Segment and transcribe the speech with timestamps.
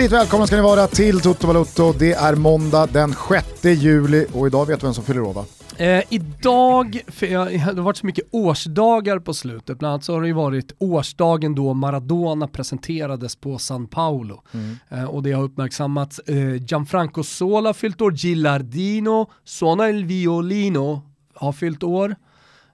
[0.00, 1.92] Hjärtligt välkomna ska ni vara till Toto Balotto.
[1.92, 5.44] Det är måndag den 6 juli och idag vet du vem som fyller år va?
[5.76, 10.14] Eh, idag, för jag, det har varit så mycket årsdagar på slutet, bland annat så
[10.14, 14.42] har det ju varit årsdagen då Maradona presenterades på San Paulo.
[14.52, 14.76] Mm.
[14.88, 16.18] Eh, och det har uppmärksammats.
[16.18, 21.02] Eh, Gianfranco Sola fyllt år, Gilardino, Suona il Violino
[21.34, 22.16] har fyllt år.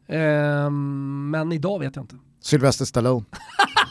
[0.09, 0.70] Eh,
[1.30, 2.16] men idag vet jag inte.
[2.40, 3.24] Sylvester Stallone.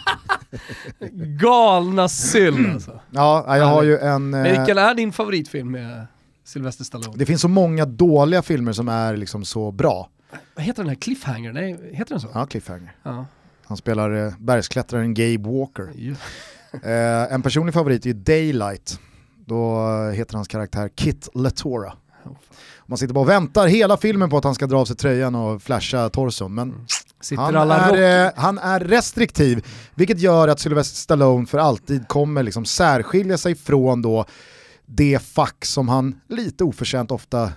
[1.40, 3.00] Galna syll alltså.
[3.12, 4.30] Ja, jag har ju en...
[4.30, 6.08] Men vilken är din favoritfilm med
[6.44, 7.18] Sylvester Stallone?
[7.18, 10.10] Det finns så många dåliga filmer som är liksom så bra.
[10.55, 10.96] Vad heter den här?
[10.96, 11.54] Cliffhanger?
[11.54, 12.27] Nej, heter den så?
[12.34, 12.96] Ja, Cliffhanger.
[13.04, 13.26] Ja.
[13.65, 15.90] Han spelar eh, bergsklättraren Gabe Walker.
[16.84, 18.99] eh, en personlig favorit är Daylight.
[19.46, 21.93] Då heter hans karaktär Kit Latora.
[22.86, 25.36] Man sitter bara och väntar hela filmen på att han ska dra av sig tröjan
[25.36, 26.55] och flasha torson.
[26.55, 26.74] Men
[27.32, 27.55] mm.
[27.55, 32.66] han, är, eh, han är restriktiv, vilket gör att Sylvester Stallone för alltid kommer liksom
[32.66, 34.26] särskilja sig från då
[34.86, 37.52] det fack som han lite oförtjänt ofta eh,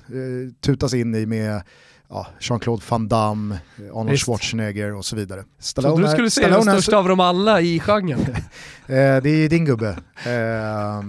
[0.61, 1.63] tutas in i med
[2.11, 3.59] ja, Jean-Claude Van Damme,
[3.93, 4.25] Arnold Visst.
[4.25, 5.45] Schwarzenegger och så vidare.
[5.59, 8.21] Stallone Trodde du skulle säga den största av dem alla i genren.
[8.87, 9.89] eh, det är din gubbe,
[10.27, 11.03] eh,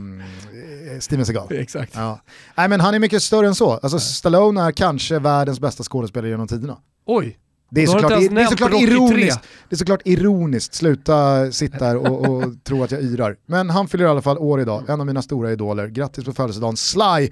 [0.99, 1.47] Steven Seagal.
[1.51, 1.95] Exakt.
[1.95, 2.19] Ja.
[2.55, 3.71] Nej men han är mycket större än så.
[3.71, 6.77] Alltså, Stallone är kanske världens bästa skådespelare genom tiderna.
[7.05, 7.37] Oj.
[7.71, 9.39] Det är, såklart, det är såklart ironiskt,
[9.69, 13.35] det är såklart ironiskt, sluta sitta här och, och tro att jag yrar.
[13.45, 15.87] Men han fyller i alla fall år idag, en av mina stora idoler.
[15.87, 17.29] Grattis på födelsedagen Sly!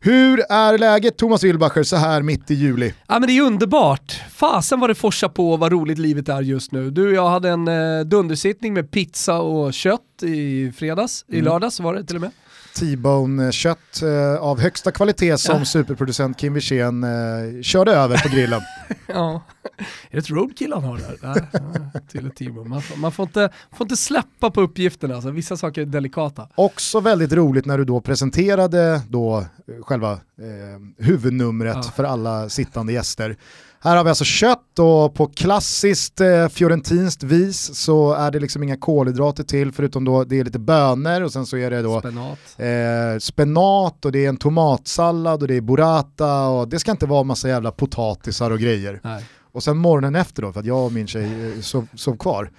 [0.00, 2.94] Hur är läget Thomas Wilbacher så här mitt i juli?
[3.06, 4.20] Ja men det är underbart.
[4.30, 6.90] Fasen vad det forsar på vad roligt livet är just nu.
[6.90, 11.40] Du och jag hade en eh, dundersittning med pizza och kött i fredags, mm.
[11.40, 12.30] i lördags var det till och med.
[12.74, 15.64] T-bone-kött eh, av högsta kvalitet som ja.
[15.64, 18.60] superproducent Kim Wirsén eh, körde över på grillen.
[19.06, 19.42] ja,
[19.78, 21.16] är det ett roadkill han har där?
[21.22, 22.68] Nej, till T-bone.
[22.68, 25.30] Man, man, får, inte, får inte släppa på uppgifterna, alltså.
[25.30, 26.48] vissa saker är delikata.
[26.54, 29.44] Också väldigt roligt när du då presenterade då eh,
[29.82, 31.82] själva eh, huvudnumret ja.
[31.82, 33.36] för alla sittande gäster.
[33.80, 38.62] Här har vi alltså kött och på klassiskt eh, fiorentinskt vis så är det liksom
[38.62, 42.00] inga kolhydrater till förutom då det är lite bönor och sen så är det då
[42.00, 46.90] spenat, eh, spenat och det är en tomatsallad och det är burrata och det ska
[46.90, 49.00] inte vara massa jävla potatisar och grejer.
[49.04, 49.24] Nej.
[49.52, 52.50] Och sen morgonen efter då, för att jag och min tjej eh, sov, sov kvar,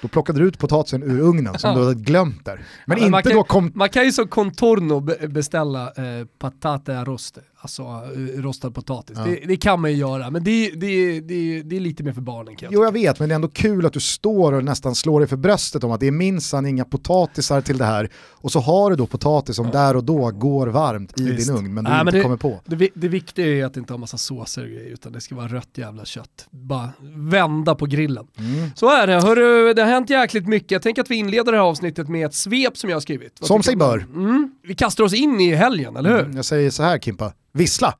[0.00, 1.76] då plockade du ut potatisen ur ugnen som ja.
[1.76, 2.64] du hade glömt där.
[2.86, 3.72] Men, ja, men inte kan, då kom...
[3.74, 9.16] Man kan ju som contorno beställa eh, patate roste alltså eh, rostad potatis.
[9.18, 9.24] Ja.
[9.24, 12.20] Det, det, kan man ju göra, men det, det, det, det är lite mer för
[12.20, 12.56] barnen.
[12.56, 14.94] Kan jag jo jag vet, men det är ändå kul att du står och nästan
[14.94, 18.10] slår dig för bröstet om att det är minsann inga potatisar till det här.
[18.16, 19.72] Och så har du då potatis som ja.
[19.72, 21.48] där och då går varmt i Visst.
[21.48, 22.60] din ugn, men du Nej, inte men kommer på.
[22.94, 25.68] Det, viktiga är att inte har massa såser och grejer, utan det ska vara rött
[25.74, 26.46] jävla kött.
[26.50, 28.26] Bara vända på grillen.
[28.38, 28.70] Mm.
[28.74, 29.20] Så är det.
[29.20, 30.70] Hörru, det har hänt jäkligt mycket.
[30.70, 33.36] Jag tänker att vi inleder det här avsnittet med ett svep som jag har skrivit.
[33.40, 34.06] Vad som sig bör.
[34.14, 34.50] Mm.
[34.62, 36.20] Vi kastar oss in i helgen, eller hur?
[36.20, 37.94] Mm, jag säger så här Kimpa, Vissla.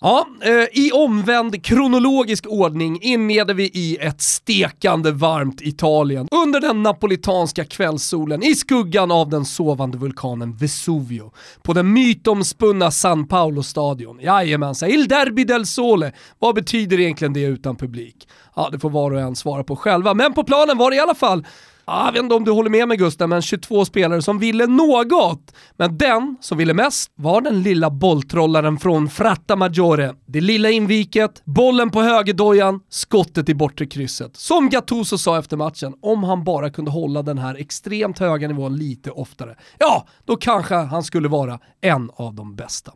[0.00, 6.82] Ja, eh, i omvänd kronologisk ordning inleder vi i ett stekande varmt Italien under den
[6.82, 11.32] napolitanska kvällssolen i skuggan av den sovande vulkanen Vesuvio
[11.62, 14.20] på den mytomspunna San Paolo-stadion.
[14.20, 16.12] Jajamensan, Il Derby del Sole.
[16.38, 18.28] Vad betyder egentligen det utan publik?
[18.56, 21.00] Ja, det får var och en svara på själva, men på planen var det i
[21.00, 21.46] alla fall
[21.86, 25.54] jag vet inte om du håller med mig Gustav, men 22 spelare som ville något.
[25.76, 30.14] Men den som ville mest var den lilla bolltrollaren från Fratta Maggiore.
[30.26, 34.36] Det lilla inviket, bollen på högerdojan, skottet i bortre krysset.
[34.36, 38.76] Som Gattuso sa efter matchen, om han bara kunde hålla den här extremt höga nivån
[38.76, 42.92] lite oftare, ja, då kanske han skulle vara en av de bästa.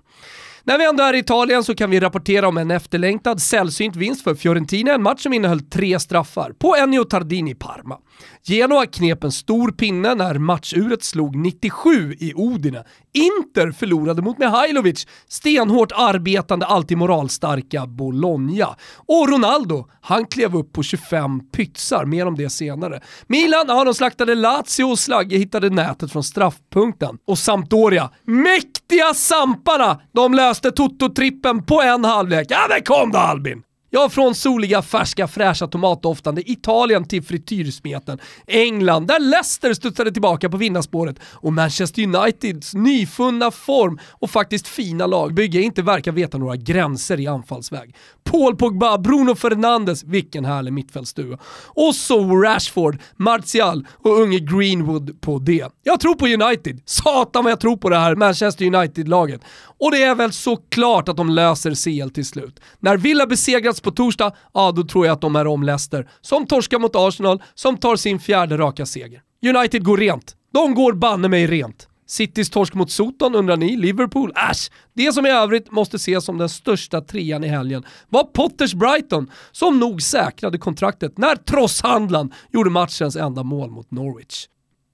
[0.66, 4.24] När vi ändå är i Italien så kan vi rapportera om en efterlängtad sällsynt vinst
[4.24, 7.98] för Fiorentina, en match som innehöll tre straffar på Ennio Tardini Parma.
[8.42, 12.84] Genoa knep en stor pinne när matchuret slog 97 i Udine.
[13.12, 18.76] Inter förlorade mot Mihailovic, stenhårt arbetande, alltid moralstarka Bologna.
[18.96, 23.00] Och Ronaldo, han klev upp på 25 pytsar, mer om det senare.
[23.26, 27.18] Milan, ja de slaktade Lazio och Slagge hittade nätet från straffpunkten.
[27.26, 32.46] Och Sampdoria, mäktiga Samparna, de löste Toto-trippen på en halvlek.
[32.50, 33.62] Ja men kom då Albin!
[33.90, 40.56] Ja, från soliga, färska, fräscha, tomatdoftande Italien till frityrsmeten England, där Leicester studsade tillbaka på
[40.56, 47.20] vinnarspåret och Manchester Uniteds nyfunna form och faktiskt fina lagbygge inte verkar veta några gränser
[47.20, 47.94] i anfallsväg.
[48.24, 51.38] Paul Pogba, Bruno Fernandes, vilken härlig mittfältsduo.
[51.66, 55.68] Och så Rashford, Martial och unge Greenwood på det.
[55.82, 56.80] Jag tror på United.
[56.84, 59.40] Satan vad jag tror på det här Manchester United-laget.
[59.80, 62.60] Och det är väl såklart att de löser CL till slut.
[62.78, 66.46] När Villa besegrats på torsdag, ja då tror jag att de är om Leicester, som
[66.46, 69.22] torskar mot Arsenal, som tar sin fjärde raka seger.
[69.56, 70.36] United går rent.
[70.52, 71.88] De går banne mig rent.
[72.08, 74.70] Citys torsk mot Soton undrar ni, Liverpool, äsch!
[74.94, 79.30] Det som i övrigt måste ses som den största trean i helgen var Potters Brighton,
[79.52, 84.46] som nog säkrade kontraktet när trosshandlaren gjorde matchens enda mål mot Norwich.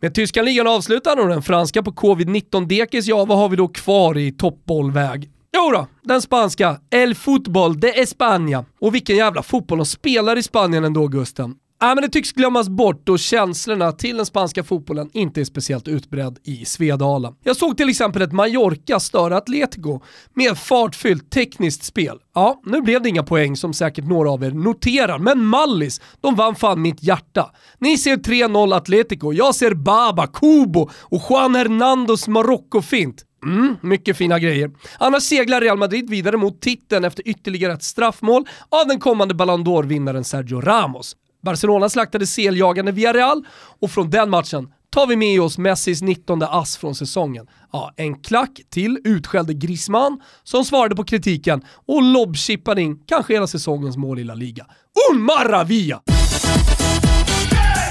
[0.02, 4.19] Med tyska ligan avslutad och den franska på covid-19-dekis, ja vad har vi då kvar
[4.19, 5.31] i toppbollväg?
[5.56, 8.64] Jo då, den spanska El Fotboll de España.
[8.81, 11.54] Och vilken jävla fotboll de spelar i Spanien ändå Gusten.
[11.82, 15.88] Äh, men det tycks glömmas bort och känslorna till den spanska fotbollen inte är speciellt
[15.88, 17.34] utbredd i Svedala.
[17.44, 20.00] Jag såg till exempel ett Mallorca störa Atletico
[20.34, 22.19] med fartfyllt tekniskt spel.
[22.34, 26.34] Ja, nu blev det inga poäng som säkert några av er noterar, men Mallis, de
[26.34, 27.50] vann fan mitt hjärta.
[27.79, 33.25] Ni ser 3-0 Atletico, jag ser Baba, Kubo och Juan Hernandos Marocko-fint.
[33.44, 34.70] Mm, mycket fina grejer.
[34.99, 39.64] Annars seglar Real Madrid vidare mot titeln efter ytterligare ett straffmål av den kommande Ballon
[39.64, 41.17] d'Or-vinnaren Sergio Ramos.
[41.43, 43.44] Barcelona slaktade seljagande Villarreal
[43.81, 47.47] och från den matchen tar vi med oss Messis 19 ass från säsongen.
[47.73, 53.47] Ja, en klack till utskällde Griezmann som svarade på kritiken och lobbchippade in kanske hela
[53.47, 54.67] säsongens mål i La Liga.
[55.12, 56.03] Un maravilla!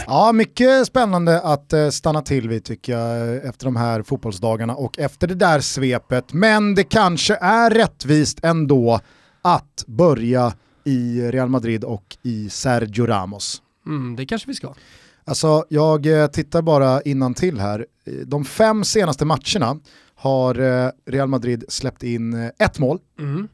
[0.08, 4.76] Ja, mycket spännande att eh, stanna till vid tycker jag eh, efter de här fotbollsdagarna
[4.76, 6.34] och efter det där svepet.
[6.34, 9.00] Men det kanske är rättvist ändå
[9.42, 13.62] att börja i Real Madrid och i Sergio Ramos.
[13.86, 14.74] Mm, det kanske vi ska.
[15.26, 17.86] Alltså jag eh, tittar bara innan till här.
[18.26, 19.80] De fem senaste matcherna
[20.16, 23.00] har eh, Real Madrid släppt in eh, ett mål.
[23.20, 23.48] Mm.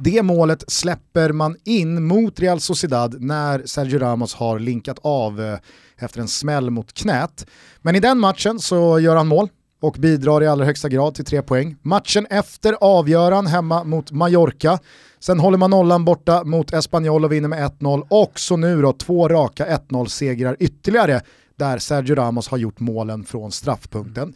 [0.00, 5.58] Det målet släpper man in mot Real Sociedad när Sergio Ramos har linkat av
[5.98, 7.46] efter en smäll mot knät.
[7.82, 9.48] Men i den matchen så gör han mål
[9.80, 11.76] och bidrar i allra högsta grad till tre poäng.
[11.82, 14.78] Matchen efter avgör han hemma mot Mallorca.
[15.22, 18.92] Sen håller man nollan borta mot Espanyol och vinner med 1-0 och så nu då
[18.92, 21.20] två raka 1-0-segrar ytterligare
[21.56, 24.34] där Sergio Ramos har gjort målen från straffpunkten.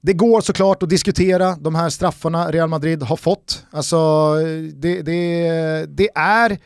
[0.00, 3.64] Det går såklart att diskutera de här straffarna Real Madrid har fått.
[3.70, 4.34] Alltså,
[4.74, 6.58] det, det, det är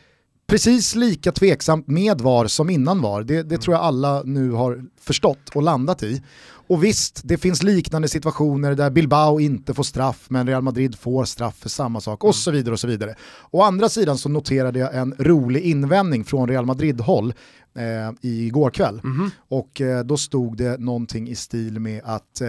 [0.51, 3.23] precis lika tveksamt med VAR som innan VAR.
[3.23, 6.21] Det, det tror jag alla nu har förstått och landat i.
[6.67, 11.25] Och visst, det finns liknande situationer där Bilbao inte får straff men Real Madrid får
[11.25, 12.33] straff för samma sak och mm.
[12.33, 13.15] så vidare och så vidare.
[13.51, 17.33] Å andra sidan så noterade jag en rolig invändning från Real Madrid-håll
[17.75, 19.01] eh, igår kväll.
[19.03, 19.31] Mm -hmm.
[19.47, 22.47] Och eh, då stod det någonting i stil med att eh,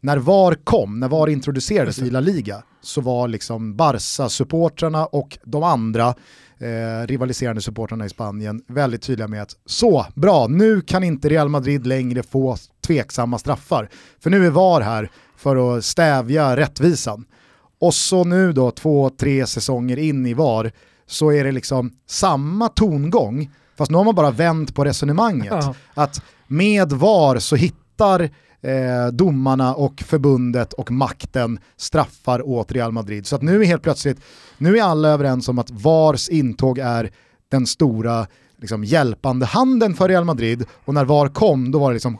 [0.00, 5.62] när VAR kom, när VAR introducerades i La Liga så var liksom Barca-supportrarna och de
[5.62, 6.14] andra
[6.58, 11.48] eh, rivaliserande supportrarna i Spanien väldigt tydliga med att så, bra, nu kan inte Real
[11.48, 12.56] Madrid längre få
[12.86, 13.88] tveksamma straffar.
[14.20, 17.24] För nu är VAR här för att stävja rättvisan.
[17.80, 20.72] Och så nu då, två, tre säsonger in i VAR,
[21.06, 25.54] så är det liksom samma tongång, fast nu har man bara vänt på resonemanget.
[25.60, 25.74] Ja.
[25.94, 28.30] Att med VAR så hittar
[28.66, 33.26] eh, domarna och förbundet och makten straffar åt Real Madrid.
[33.26, 34.20] Så att nu är helt plötsligt,
[34.58, 37.10] nu är alla överens om att VARs intåg är
[37.48, 41.94] den stora liksom, hjälpande handen för Real Madrid och när VAR kom då var det
[41.94, 42.18] liksom,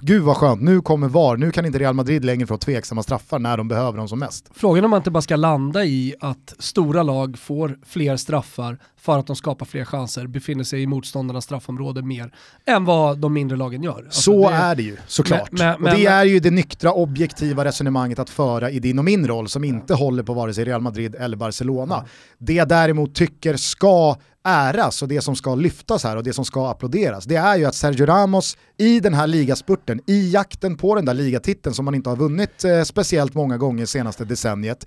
[0.00, 3.38] gud vad skönt, nu kommer VAR, nu kan inte Real Madrid längre få tveksamma straffar
[3.38, 4.50] när de behöver dem som mest.
[4.54, 8.78] Frågan är om man inte bara ska landa i att stora lag får fler straffar
[9.06, 12.34] för att de skapar fler chanser, befinner sig i motståndarnas straffområde mer
[12.66, 14.02] än vad de mindre lagen gör.
[14.04, 15.52] Alltså så det, är det ju, såklart.
[15.52, 19.04] Men, men, och det är ju det nyktra, objektiva resonemanget att föra i din och
[19.04, 22.04] min roll som inte håller på vare sig Real Madrid eller Barcelona.
[22.38, 26.44] Det jag däremot tycker ska äras och det som ska lyftas här och det som
[26.44, 30.94] ska applåderas, det är ju att Sergio Ramos i den här ligaspurten, i jakten på
[30.94, 34.86] den där ligatiteln som man inte har vunnit eh, speciellt många gånger senaste decenniet,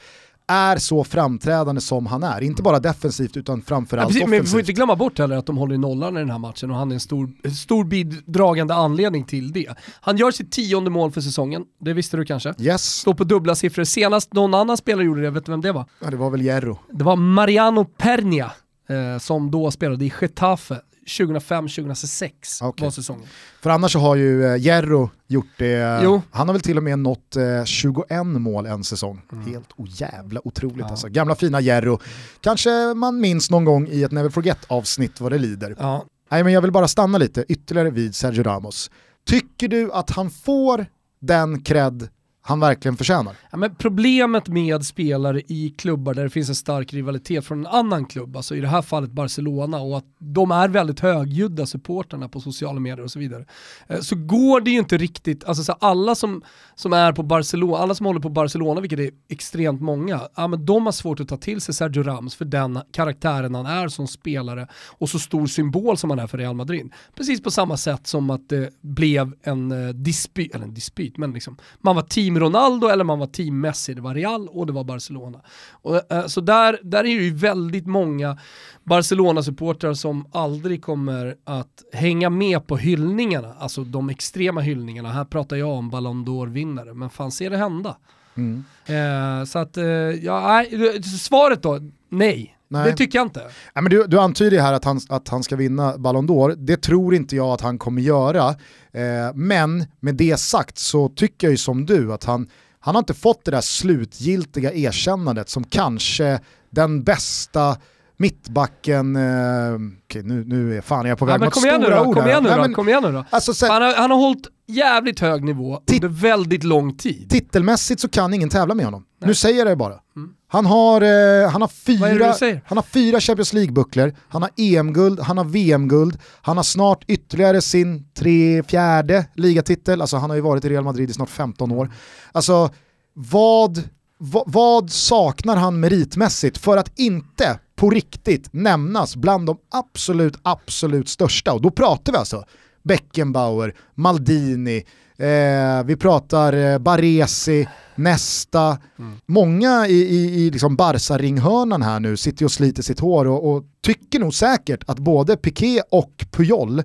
[0.49, 2.41] är så framträdande som han är.
[2.41, 4.37] Inte bara defensivt utan framförallt ja, precis, offensivt.
[4.37, 6.37] Men vi får inte glömma bort heller att de håller i nollan i den här
[6.37, 9.67] matchen och han är en stor, stor bidragande anledning till det.
[10.01, 12.53] Han gör sitt tionde mål för säsongen, det visste du kanske?
[12.59, 12.83] Yes.
[12.83, 13.83] Står på dubbla siffror.
[13.83, 15.85] Senast någon annan spelare gjorde det, vet du vem det var?
[15.99, 16.79] Ja, det var väl Jerro.
[16.91, 18.51] Det var Mariano Pernia
[18.89, 22.85] eh, som då spelade i Getafe 2005-2006 okay.
[22.85, 23.27] var säsongen.
[23.61, 26.21] För annars så har ju eh, Jerro gjort det, jo.
[26.31, 29.21] han har väl till och med nått eh, 21 mål en säsong.
[29.31, 29.45] Mm.
[29.47, 30.89] Helt ojävla otroligt ja.
[30.89, 31.07] alltså.
[31.07, 31.99] Gamla fina Jerro,
[32.41, 35.75] kanske man minns någon gång i ett Never Forget avsnitt vad det lider.
[35.79, 36.05] Ja.
[36.31, 38.91] Nej men jag vill bara stanna lite ytterligare vid Sergio Ramos.
[39.25, 40.85] Tycker du att han får
[41.19, 42.09] den cred
[42.49, 43.35] han verkligen förtjänar.
[43.51, 47.67] Ja, men problemet med spelare i klubbar där det finns en stark rivalitet från en
[47.67, 52.29] annan klubb, alltså i det här fallet Barcelona, och att de är väldigt högljudda supporterna
[52.29, 53.45] på sociala medier och så vidare,
[53.87, 56.41] eh, så går det ju inte riktigt, alltså så alla som,
[56.75, 60.65] som är på Barcelona, alla som håller på Barcelona, vilket är extremt många, ja, men
[60.65, 64.07] de har svårt att ta till sig Sergio Ramos för den karaktären han är som
[64.07, 66.93] spelare och så stor symbol som han är för Real Madrid.
[67.15, 71.33] Precis på samma sätt som att det blev en eh, dispyt, eller en dispyt, men
[71.33, 74.73] liksom, man var team Ronaldo eller man var team Messi, det var Real och det
[74.73, 75.41] var Barcelona.
[75.71, 78.37] Och, uh, så där, där är det ju väldigt många
[78.83, 85.11] Barcelona-supportrar som aldrig kommer att hänga med på hyllningarna, alltså de extrema hyllningarna.
[85.11, 87.97] Här pratar jag om Ballon d'Or-vinnare, men fan ser det hända?
[88.35, 88.65] Mm.
[88.89, 89.77] Uh, så att,
[90.21, 91.79] ja, nej, svaret då,
[92.09, 92.55] nej.
[92.71, 92.91] Nej.
[92.91, 93.39] Det tycker jag inte.
[93.39, 96.55] Nej, men du, du antyder här att han, att han ska vinna Ballon d'Or.
[96.55, 98.55] Det tror inte jag att han kommer göra.
[98.93, 102.99] Eh, men med det sagt så tycker jag ju som du att han, han har
[102.99, 107.77] inte fått det där slutgiltiga erkännandet som kanske den bästa
[108.17, 112.27] mittbacken, eh, okay, nu, nu är fan jag på väg ja, mot stora ord Kom
[112.27, 113.25] igen nu då, kom igen nu då.
[113.29, 117.29] Alltså, sen, han, har, han har hållit jävligt hög nivå under väldigt lång tid.
[117.29, 119.05] Titelmässigt så kan ingen tävla med honom.
[119.21, 119.27] Nej.
[119.27, 119.93] Nu säger jag det bara.
[120.15, 120.29] Mm.
[120.51, 125.37] Han har, eh, han, har fyra, han har fyra Champions League-bucklor, han har EM-guld, han
[125.37, 130.65] har VM-guld, han har snart ytterligare sin tre, fjärde ligatitel, alltså han har ju varit
[130.65, 131.93] i Real Madrid i snart 15 år.
[132.31, 132.69] Alltså
[133.13, 133.83] vad,
[134.17, 141.09] vad, vad saknar han meritmässigt för att inte på riktigt nämnas bland de absolut, absolut
[141.09, 141.53] största?
[141.53, 142.45] Och då pratar vi alltså
[142.83, 144.77] Beckenbauer, Maldini,
[145.17, 148.77] eh, vi pratar eh, Baresi, Nesta.
[148.99, 149.19] Mm.
[149.25, 153.63] Många i, i, i liksom Barca-ringhörnan här nu sitter och sliter sitt hår och, och,
[153.81, 156.83] tycker nog säkert att både Piqué och Puyol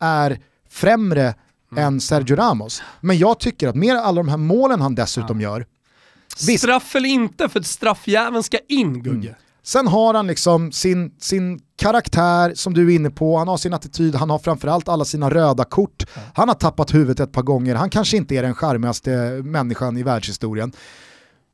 [0.00, 0.40] är
[0.70, 1.34] främre
[1.72, 1.84] mm.
[1.84, 2.82] än Sergio Ramos.
[3.00, 5.50] Men jag tycker att med alla de här målen han dessutom ja.
[5.50, 5.66] gör,
[6.36, 9.28] Straff eller inte, för straffjäveln ska in Gugge.
[9.28, 9.40] Mm.
[9.68, 13.74] Sen har han liksom sin, sin karaktär som du är inne på, han har sin
[13.74, 16.06] attityd, han har framförallt alla sina röda kort.
[16.34, 19.10] Han har tappat huvudet ett par gånger, han kanske inte är den charmigaste
[19.44, 20.72] människan i världshistorien.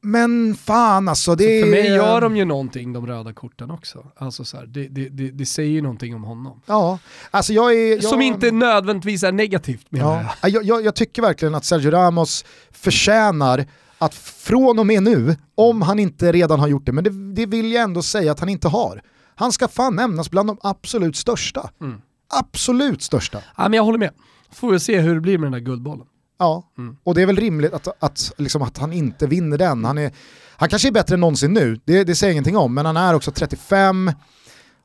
[0.00, 4.06] Men fan alltså det så För mig gör de ju någonting de röda korten också.
[4.16, 6.60] Alltså så här, det, det, det, det, säger ju någonting om honom.
[6.66, 6.98] Ja,
[7.30, 7.94] alltså jag är...
[7.94, 8.04] Jag...
[8.04, 10.48] Som inte nödvändigtvis är negativt menar ja.
[10.48, 10.64] jag.
[10.64, 10.94] Jag, jag.
[10.94, 13.66] tycker verkligen att Sergio Ramos förtjänar
[14.04, 17.46] att från och med nu, om han inte redan har gjort det, men det, det
[17.46, 19.02] vill jag ändå säga att han inte har,
[19.34, 21.70] han ska fan nämnas bland de absolut största.
[21.80, 22.00] Mm.
[22.28, 23.38] Absolut största.
[23.56, 24.10] Ja, men jag håller med.
[24.52, 26.06] Får vi se hur det blir med den där guldbollen.
[26.38, 26.96] Ja, mm.
[27.04, 29.84] och det är väl rimligt att, att, liksom att han inte vinner den.
[29.84, 30.12] Han, är,
[30.56, 33.14] han kanske är bättre än någonsin nu, det, det säger ingenting om, men han är
[33.14, 34.12] också 35.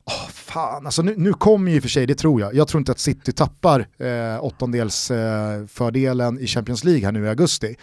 [0.05, 2.55] Oh, fan, alltså nu, nu kommer ju för sig, det tror jag.
[2.55, 7.29] Jag tror inte att City tappar eh, åttondelsfördelen eh, i Champions League här nu i
[7.29, 7.75] augusti.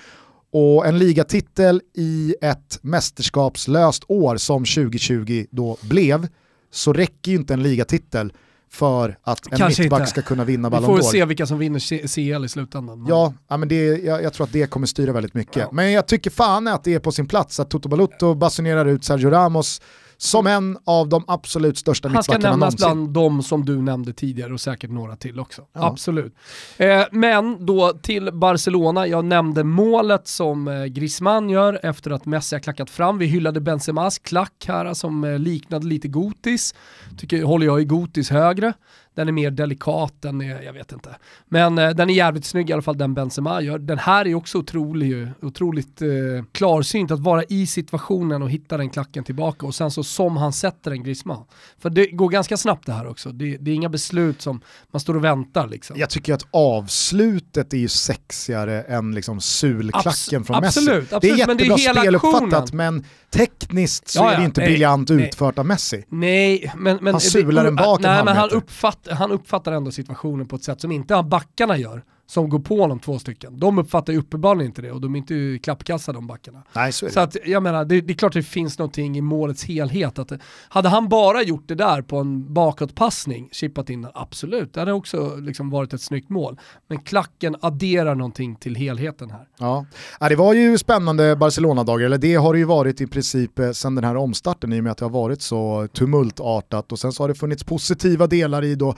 [0.53, 6.29] Och en ligatitel i ett mästerskapslöst år som 2020 då blev,
[6.71, 8.33] så räcker ju inte en ligatitel
[8.71, 10.11] för att en Kanske mittback inte.
[10.11, 10.97] ska kunna vinna Ballon d'Or.
[10.97, 13.07] Vi får se vilka som vinner CL i slutändan.
[13.09, 15.57] Ja, ja men det, jag, jag, tror att det kommer styra väldigt mycket.
[15.57, 15.69] Ja.
[15.73, 19.05] Men jag tycker fan att det är på sin plats att Toto Balutto basunerar ut
[19.05, 19.81] Sergio Ramos
[20.19, 22.63] som en av de absolut största mittbackarna någonsin.
[22.63, 25.63] Han ska nämnas bland de som du nämnde tidigare och säkert några till också.
[25.73, 25.87] Ja.
[25.87, 26.35] Absolut.
[26.77, 32.57] Eh, men då till Barcelona, jag nämnde målet som eh, Griezmann gör efter att Messi
[32.57, 33.19] har klackat fram.
[33.19, 36.75] Vi hyllade Benzemas klack här som eh, liknade lite Gotis.
[37.19, 38.73] Tycker, håller jag i Gotis högre.
[39.17, 41.17] Den är mer delikat, den är, jag vet inte.
[41.49, 43.79] Men eh, den är jävligt snygg i alla fall, den Benzema gör.
[43.79, 46.09] Den här är också otrolig, otroligt eh,
[46.53, 50.53] klarsynt att vara i situationen och hitta den klacken tillbaka och sen så som han
[50.53, 51.45] sätter den Griezmann.
[51.79, 53.33] För det går ganska snabbt det här också.
[53.33, 55.97] Det, det är inga beslut som man står och väntar liksom.
[55.99, 60.81] Jag tycker att avslutet är ju sexigare än liksom sulklacken Abs från Messi.
[60.81, 64.61] Absolut, det är jättebra men det är speluppfattat men tekniskt så ja, är det inte
[64.61, 66.05] nej, briljant nej, utfört av Messi.
[66.09, 66.99] Nej, men...
[67.01, 70.65] men han sular den bak Nej, men han, uppfatt, han uppfattar ändå situationen på ett
[70.65, 73.59] sätt som inte backarna gör som går på honom två stycken.
[73.59, 76.63] De uppfattar ju uppenbarligen inte det och de är inte klappkassa de backarna.
[76.73, 79.21] Nej, så, så att jag menar, det, det, är klart att det finns någonting i
[79.21, 80.19] målets helhet.
[80.19, 80.33] Att,
[80.69, 84.93] hade han bara gjort det där på en bakåtpassning, chippat in den, absolut, det hade
[84.93, 86.61] också liksom varit ett snyggt mål.
[86.89, 89.49] Men klacken adderar någonting till helheten här.
[89.59, 89.87] Ja,
[90.21, 93.71] ja det var ju spännande Barcelona-dagar, eller det har det ju varit i princip eh,
[93.71, 97.13] sedan den här omstarten i och med att det har varit så tumultartat och sen
[97.13, 98.95] så har det funnits positiva delar i då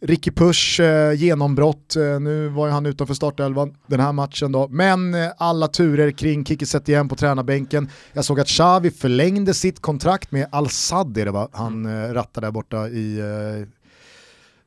[0.00, 4.68] Ricky Push eh, genombrott, eh, nu var ju han utanför startelvan den här matchen då,
[4.68, 7.88] men eh, alla turer kring Kiki igen på tränarbänken.
[8.12, 12.52] Jag såg att Xavi förlängde sitt kontrakt med Al-Sad, det var han eh, rattade där
[12.52, 13.22] borta i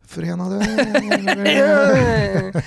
[0.06, 0.66] Förenade...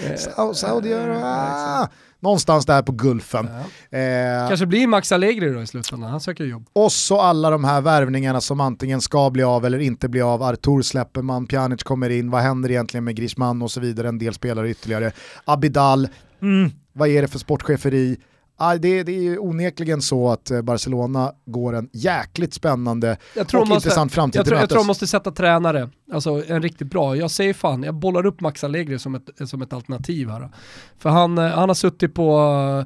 [0.54, 1.88] Saudiarabien.
[2.20, 3.48] Någonstans där på Gulfen.
[3.90, 3.98] Ja.
[3.98, 6.66] Eh, Kanske blir Max Allegri då i slutändan, han söker jobb.
[6.72, 10.42] Och så alla de här värvningarna som antingen ska bli av eller inte bli av.
[10.42, 14.18] Artur släpper man, Pjanic kommer in, vad händer egentligen med Griezmann och så vidare, en
[14.18, 15.12] del spelare ytterligare.
[15.44, 16.08] Abidal,
[16.42, 18.16] mm, vad är det för sportcheferi?
[18.62, 23.54] Ah, det, det är ju onekligen så att eh, Barcelona går en jäkligt spännande och
[23.54, 27.16] måste, intressant framtid jag tror, jag tror de måste sätta tränare, alltså en riktigt bra.
[27.16, 30.50] Jag säger fan, jag bollar upp Max Allegri som ett, som ett alternativ här.
[30.98, 32.84] För han, eh, han har suttit på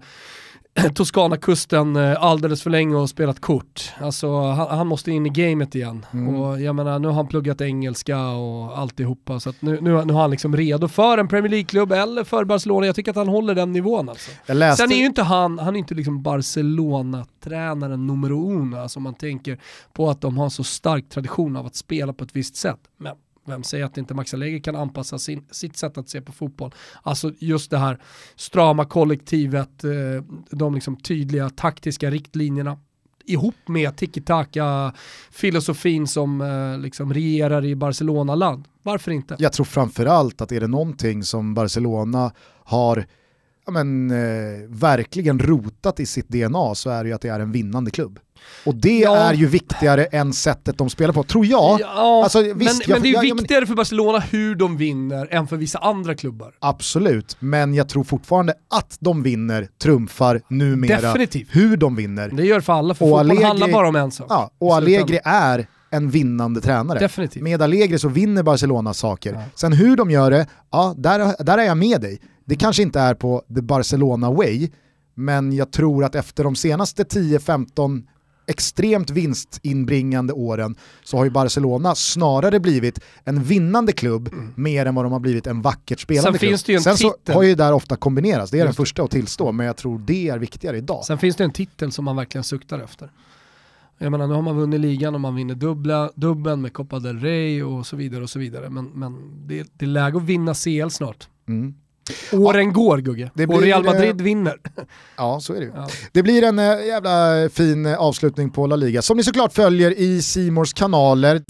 [0.95, 3.93] Toscana-kusten eh, alldeles för länge och spelat kort.
[4.01, 6.07] Alltså han, han måste in i gamet igen.
[6.13, 6.35] Mm.
[6.35, 9.41] Och jag menar, nu har han pluggat engelska och alltihopa.
[9.41, 12.87] Så nu, nu, nu har han liksom redo för en Premier League-klubb eller för Barcelona.
[12.87, 14.31] Jag tycker att han håller den nivån alltså.
[14.47, 14.83] Läste...
[14.83, 18.77] Sen är ju inte han, han är inte liksom Barcelona-tränaren numero uno.
[18.77, 19.59] Alltså man tänker
[19.93, 22.81] på att de har så stark tradition av att spela på ett visst sätt.
[22.97, 23.15] Men
[23.47, 26.75] vem säger att inte Max Allegri kan anpassa sin, sitt sätt att se på fotboll?
[27.03, 27.99] Alltså just det här
[28.37, 29.91] strama kollektivet, eh,
[30.51, 32.79] de liksom tydliga taktiska riktlinjerna
[33.27, 38.65] ihop med tiki-taka-filosofin som eh, liksom regerar i Barcelona-land.
[38.83, 39.37] Varför inte?
[39.39, 42.33] Jag tror framförallt att är det någonting som Barcelona
[42.65, 43.07] har
[43.67, 47.41] ja, men, eh, verkligen rotat i sitt DNA så är det ju att det är
[47.41, 48.19] en vinnande klubb.
[48.65, 49.17] Och det ja.
[49.17, 51.81] är ju viktigare än sättet de spelar på, tror jag.
[51.81, 54.77] Ja, alltså, visst, men, jag, men, det är jag, viktigare jag, för Barcelona hur de
[54.77, 56.55] vinner än för vissa andra klubbar.
[56.59, 61.49] Absolut, men jag tror fortfarande att de vinner trumfar numera Definitivt.
[61.51, 62.29] hur de vinner.
[62.29, 64.27] Det gör för alla, för och fotboll Allegri, handlar bara om en sak.
[64.31, 66.99] Ja, och Allegri är en vinnande tränare.
[66.99, 67.43] Definitivt.
[67.43, 69.33] Med Allegri så vinner Barcelona saker.
[69.33, 69.43] Ja.
[69.55, 72.21] Sen hur de gör det, ja, där, där är jag med dig.
[72.45, 74.71] Det kanske inte är på the Barcelona way,
[75.15, 78.03] men jag tror att efter de senaste 10-15
[78.47, 84.53] extremt vinstinbringande åren så har ju Barcelona snarare blivit en vinnande klubb mm.
[84.57, 86.51] mer än vad de har blivit en vackert spelande Sen klubb.
[86.51, 87.13] Finns det ju en Sen titel.
[87.27, 89.77] så har ju där ofta kombinerats, det är Just den första att tillstå, men jag
[89.77, 91.05] tror det är viktigare idag.
[91.05, 93.11] Sen finns det en titel som man verkligen suktar efter.
[93.99, 97.19] Jag menar nu har man vunnit ligan och man vinner dubbla, dubben med Copa del
[97.19, 98.71] Rey och så vidare och så vidare.
[98.71, 101.29] Men, men det, det är läge att vinna CL snart.
[101.49, 101.75] Mm.
[102.33, 104.57] Åren ja, går Gugge, blir, och Real Madrid vinner.
[105.17, 105.73] Ja, så är det ju.
[105.75, 105.89] Ja.
[106.13, 109.99] Det blir en äh, jävla fin äh, avslutning på La Liga, som ni såklart följer
[109.99, 111.43] i Simors kanaler.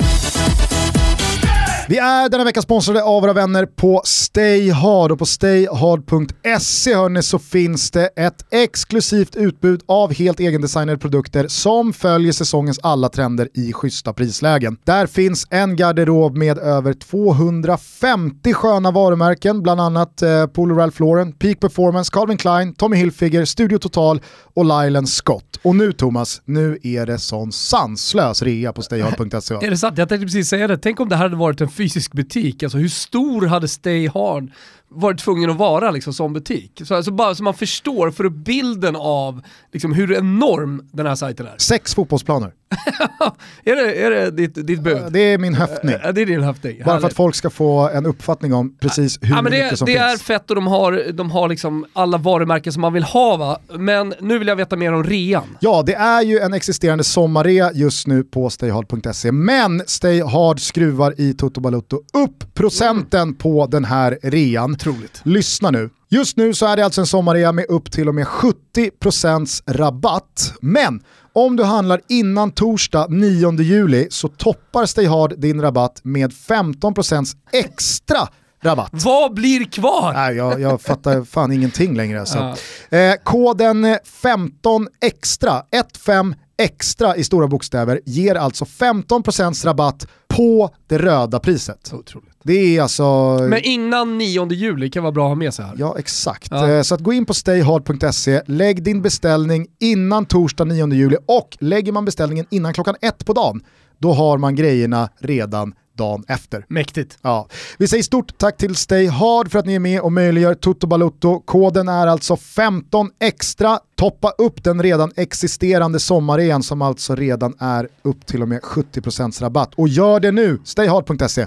[1.89, 7.39] Vi är denna vecka sponsrade av våra vänner på Stayhard och på stayhard.se hörni så
[7.39, 13.73] finns det ett exklusivt utbud av helt egendesignade produkter som följer säsongens alla trender i
[13.73, 14.77] schyssta prislägen.
[14.85, 21.33] Där finns en garderob med över 250 sköna varumärken, bland annat eh, Polo Ralph Lauren,
[21.33, 24.21] Peak Performance, Calvin Klein, Tommy Hilfiger, Studio Total
[24.55, 25.61] och Lylan Scott.
[25.63, 29.55] Och nu Thomas, nu är det sån sanslös rea på stayhard.se.
[29.55, 29.99] Är det sant?
[29.99, 30.79] Jag tänkte precis säga det.
[30.79, 34.51] Tänk om det här hade varit en fysisk butik, alltså hur stor hade Stay Hard
[34.95, 36.83] varit tvungen att vara liksom, som butik.
[36.85, 41.47] Så, alltså bara så man förstår, för bilden av liksom, hur enorm den här sajten
[41.47, 41.55] är.
[41.59, 42.53] Sex fotbollsplaner.
[43.65, 45.03] är, det, är det ditt, ditt bud?
[45.11, 45.97] Det är min höftning.
[46.15, 46.79] det är din höftning.
[46.85, 47.01] Bara Härligt.
[47.01, 49.87] för att folk ska få en uppfattning om precis hur ja, men det, mycket som
[49.87, 50.05] det finns.
[50.05, 53.37] Det är fett och de har, de har liksom alla varumärken som man vill ha
[53.37, 53.59] va?
[53.79, 55.57] Men nu vill jag veta mer om rean.
[55.61, 59.33] Ja, det är ju en existerande sommarrea just nu på stayhard.se.
[59.33, 63.35] Men Stayhard skruvar i Toto Balutto upp procenten mm.
[63.35, 64.77] på den här rean.
[64.87, 65.21] Otroligt.
[65.25, 65.91] Lyssna nu.
[66.09, 70.55] Just nu så är det alltså en sommarrea med upp till och med 70% rabatt.
[70.61, 76.33] Men om du handlar innan torsdag 9 juli så toppar Stay Hard din rabatt med
[76.33, 78.29] 15% extra
[78.63, 78.91] rabatt.
[78.93, 80.13] Vad blir kvar?
[80.13, 82.27] Nej, jag, jag fattar fan ingenting längre.
[82.27, 82.55] Så.
[82.91, 82.99] Ja.
[82.99, 85.63] Eh, koden 15 extra,
[86.05, 91.93] 15 extra i stora bokstäver ger alltså 15% rabatt på det röda priset.
[91.93, 92.34] Otroligt.
[92.47, 93.39] Det är alltså...
[93.49, 95.75] Men innan 9 juli kan vara bra att ha med sig här.
[95.79, 96.49] Ja exakt.
[96.51, 96.71] Ja.
[96.71, 101.57] Eh, så att gå in på stayhard.se, lägg din beställning innan torsdag 9 juli och
[101.61, 103.61] lägger man beställningen innan klockan ett på dagen,
[103.99, 106.65] då har man grejerna redan dagen efter.
[106.69, 107.19] Mäktigt.
[107.23, 107.49] Ja.
[107.79, 110.87] Vi säger stort tack till Stay Hard för att ni är med och möjliggör Toto
[110.87, 111.41] Balutto.
[111.41, 113.79] Koden är alltså 15 extra.
[113.97, 119.43] Toppa upp den redan existerande sommarrean som alltså redan är upp till och med 70%
[119.43, 119.75] rabatt.
[119.75, 121.47] Och gör det nu, stayhard.se.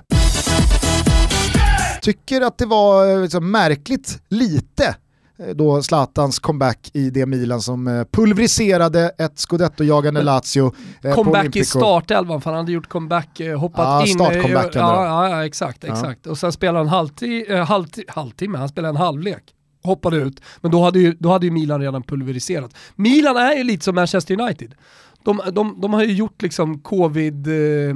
[2.08, 4.96] Tycker att det var liksom märkligt lite
[5.40, 10.74] Eh, då Zlatans comeback i det Milan som eh, pulveriserade ett scudetto-jagande Lazio.
[11.04, 14.18] Eh, comeback i startelvan, för han hade gjort comeback, hoppat ja, in.
[14.44, 16.20] Ja, ja, ja, exakt, exakt.
[16.24, 16.32] Ja.
[16.32, 19.44] Och sen spelade han halvtimme, halvti, halvtimme, han spelade en halvlek
[19.84, 22.76] hoppade ut, men då hade, ju, då hade ju Milan redan pulveriserat.
[22.96, 24.76] Milan är ju lite som Manchester United.
[25.24, 27.96] De, de, de har ju gjort liksom covid, eh,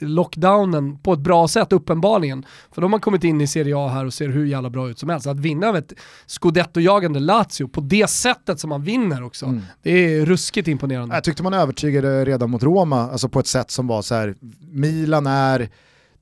[0.00, 2.46] lockdownen på ett bra sätt uppenbarligen.
[2.74, 4.98] För de har kommit in i Serie A här och ser hur jävla bra ut
[4.98, 5.26] som helst.
[5.26, 5.92] Att vinna över ett
[6.26, 9.62] scudetto-jagande Lazio på det sättet som man vinner också, mm.
[9.82, 11.14] det är ruskigt imponerande.
[11.14, 14.34] Jag tyckte man övertygade redan mot Roma, alltså på ett sätt som var så här,
[14.70, 15.68] Milan är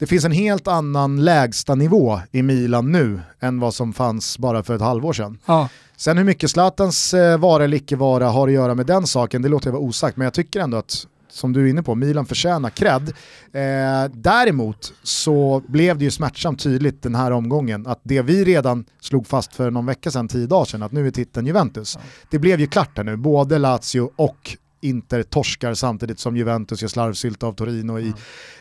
[0.01, 4.63] det finns en helt annan lägsta nivå i Milan nu än vad som fanns bara
[4.63, 5.39] för ett halvår sedan.
[5.47, 5.69] Ja.
[5.97, 9.43] Sen hur mycket Zlatans eh, vara eller icke vara har att göra med den saken,
[9.43, 11.95] det låter jag vara osagt, men jag tycker ändå att som du är inne på,
[11.95, 13.09] Milan förtjänar cred.
[13.53, 18.85] Eh, däremot så blev det ju smärtsamt tydligt den här omgången att det vi redan
[19.01, 21.99] slog fast för någon vecka sedan, tio dagar sedan, att nu är titeln Juventus.
[22.31, 26.89] Det blev ju klart här nu, både Lazio och Inter torskar samtidigt som Juventus gör
[26.89, 28.15] slarvsylta av Torino i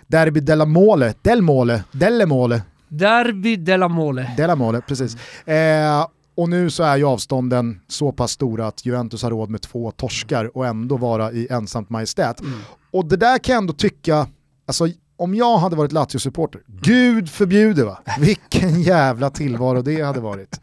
[0.08, 2.62] Derby della Mole, Del Mole, Delle Mole.
[2.88, 4.34] Derby della Mole.
[4.38, 5.18] Della Mole, precis.
[5.46, 6.08] Eh,
[6.40, 9.92] och nu så är ju avstånden så pass stora att Juventus har råd med två
[9.92, 12.42] torskar och ändå vara i ensamt majestät.
[12.42, 12.60] Mm.
[12.92, 14.28] Och det där kan jag ändå tycka,
[14.66, 20.62] alltså om jag hade varit Lazio-supporter, gud förbjude va, vilken jävla tillvaro det hade varit.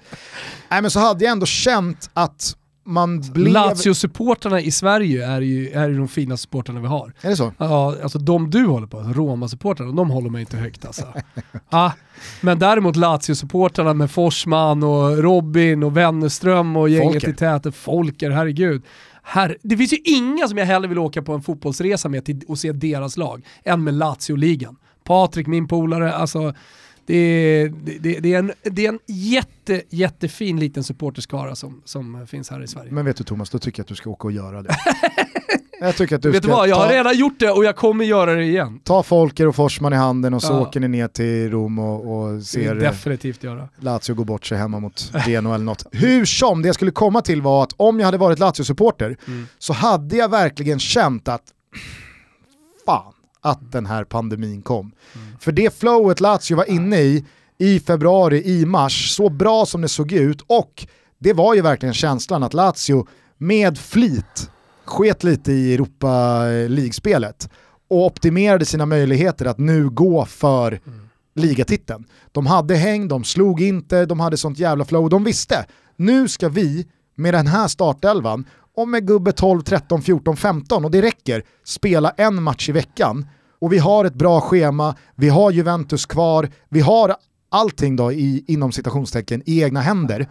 [0.71, 3.53] Nej men så hade jag ändå känt att man blev...
[3.53, 7.13] Lazio-supportrarna i Sverige är ju, är ju de finaste supportrarna vi har.
[7.21, 7.53] Är det så?
[7.59, 11.05] Ja, alltså de du håller på, Roma-supportrarna, de håller man inte högt alltså.
[11.69, 11.91] ah,
[12.41, 17.29] men däremot Lazio-supportrarna med Forsman och Robin och Wennerström och gänget Folker.
[17.29, 18.83] i täten, Folker, herregud.
[19.23, 22.41] Här, det finns ju inga som jag hellre vill åka på en fotbollsresa med till,
[22.49, 24.77] och se deras lag än med Lazio-ligan.
[25.05, 26.55] Patrik, min polare, alltså
[27.07, 27.69] det är,
[28.01, 32.63] det, det, är en, det är en jätte, jättefin liten supporterskara som, som finns här
[32.63, 32.93] i Sverige.
[32.93, 34.77] Men vet du Thomas, då tycker jag att du ska åka och göra det.
[35.81, 37.77] jag tycker att du vet ska du vad, jag har redan gjort det och jag
[37.77, 38.81] kommer göra det igen.
[38.85, 40.61] Ta Folker och Forsman i handen och så ja.
[40.61, 43.69] åker ni ner till Rom och, och ser definitivt göra.
[43.77, 45.87] Lazio gå bort sig hemma mot Geno eller något.
[45.93, 49.47] Hur som, det jag skulle komma till var att om jag hade varit Lazio-supporter mm.
[49.59, 51.43] så hade jag verkligen känt att
[52.87, 53.13] fan,
[53.47, 54.93] att den här pandemin kom.
[55.15, 55.37] Mm.
[55.41, 57.25] För det flowet Lazio var inne i,
[57.59, 60.87] i februari, i mars, så bra som det såg ut och
[61.19, 63.07] det var ju verkligen känslan att Lazio
[63.39, 64.51] med flit
[64.85, 67.51] sket lite i Europa League-spelet
[67.89, 71.09] och optimerade sina möjligheter att nu gå för mm.
[71.35, 72.05] ligatiteln.
[72.33, 75.09] De hade häng, de slog inte, de hade sånt jävla flow.
[75.09, 78.45] De visste, nu ska vi med den här startelvan
[78.77, 83.27] och med gubbe 12, 13, 14, 15 och det räcker, spela en match i veckan
[83.59, 87.17] och vi har ett bra schema, vi har Juventus kvar, vi har
[87.51, 90.29] allting då i, inom citationstecken i egna händer.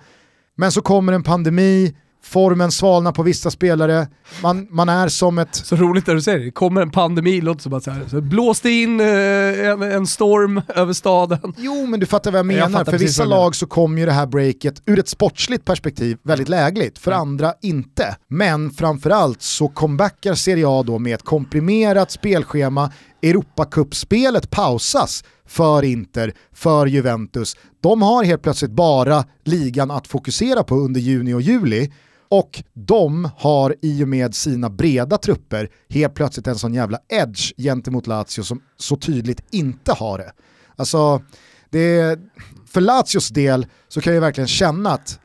[0.55, 4.07] Men så kommer en pandemi, formen svalnar på vissa spelare,
[4.43, 5.55] man, man är som ett...
[5.55, 8.21] Så roligt när du säger det, kommer en pandemi, låter som att så här, så
[8.21, 11.53] blåste in eh, en, en, storm över staden.
[11.57, 14.11] Jo men du fattar vad jag menar, jag för vissa lag så kommer ju det
[14.11, 17.21] här breaket ur ett sportsligt perspektiv väldigt lägligt, för mm.
[17.21, 18.15] andra inte.
[18.27, 22.91] Men framförallt så comebackar Serie A då med ett komprimerat spelschema,
[23.25, 27.57] Europacupspelet pausas för Inter, för Juventus.
[27.81, 31.91] De har helt plötsligt bara ligan att fokusera på under juni och juli
[32.29, 37.53] och de har i och med sina breda trupper helt plötsligt en sån jävla edge
[37.57, 40.31] gentemot Lazio som så tydligt inte har det.
[40.75, 41.21] Alltså,
[41.69, 42.19] det,
[42.67, 45.19] för Lazios del så kan jag verkligen känna att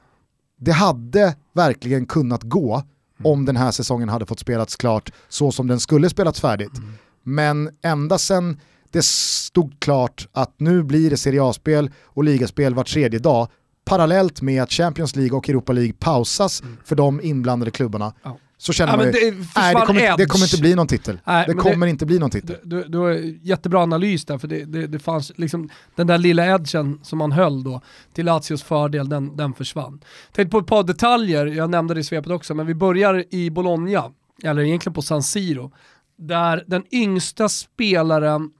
[0.58, 2.82] det hade verkligen kunnat gå
[3.24, 6.78] om den här säsongen hade fått spelats klart så som den skulle spelats färdigt.
[6.78, 6.92] Mm.
[7.22, 12.84] Men ända sen det stod klart att nu blir det Serie A-spel och ligaspel var
[12.84, 13.48] tredje dag
[13.84, 16.76] parallellt med att Champions League och Europa League pausas mm.
[16.84, 18.12] för de inblandade klubbarna.
[18.22, 18.36] Ja.
[18.58, 21.20] Så känner ja, man ju, det, nej, det, kommer, det, kommer, inte bli någon titel.
[21.24, 22.56] Nej, det kommer det, inte bli någon titel.
[22.62, 23.10] Du, du, har
[23.42, 27.62] jättebra analys där, för det, det, fanns liksom, den där lilla edgen som man höll
[27.62, 27.80] då
[28.12, 30.00] till Lazios fördel, den, den försvann.
[30.32, 33.50] Tänk på ett par detaljer, jag nämnde det i svepet också, men vi börjar i
[33.50, 34.10] Bologna,
[34.42, 35.72] eller egentligen på San Siro,
[36.20, 38.50] där den yngsta spelaren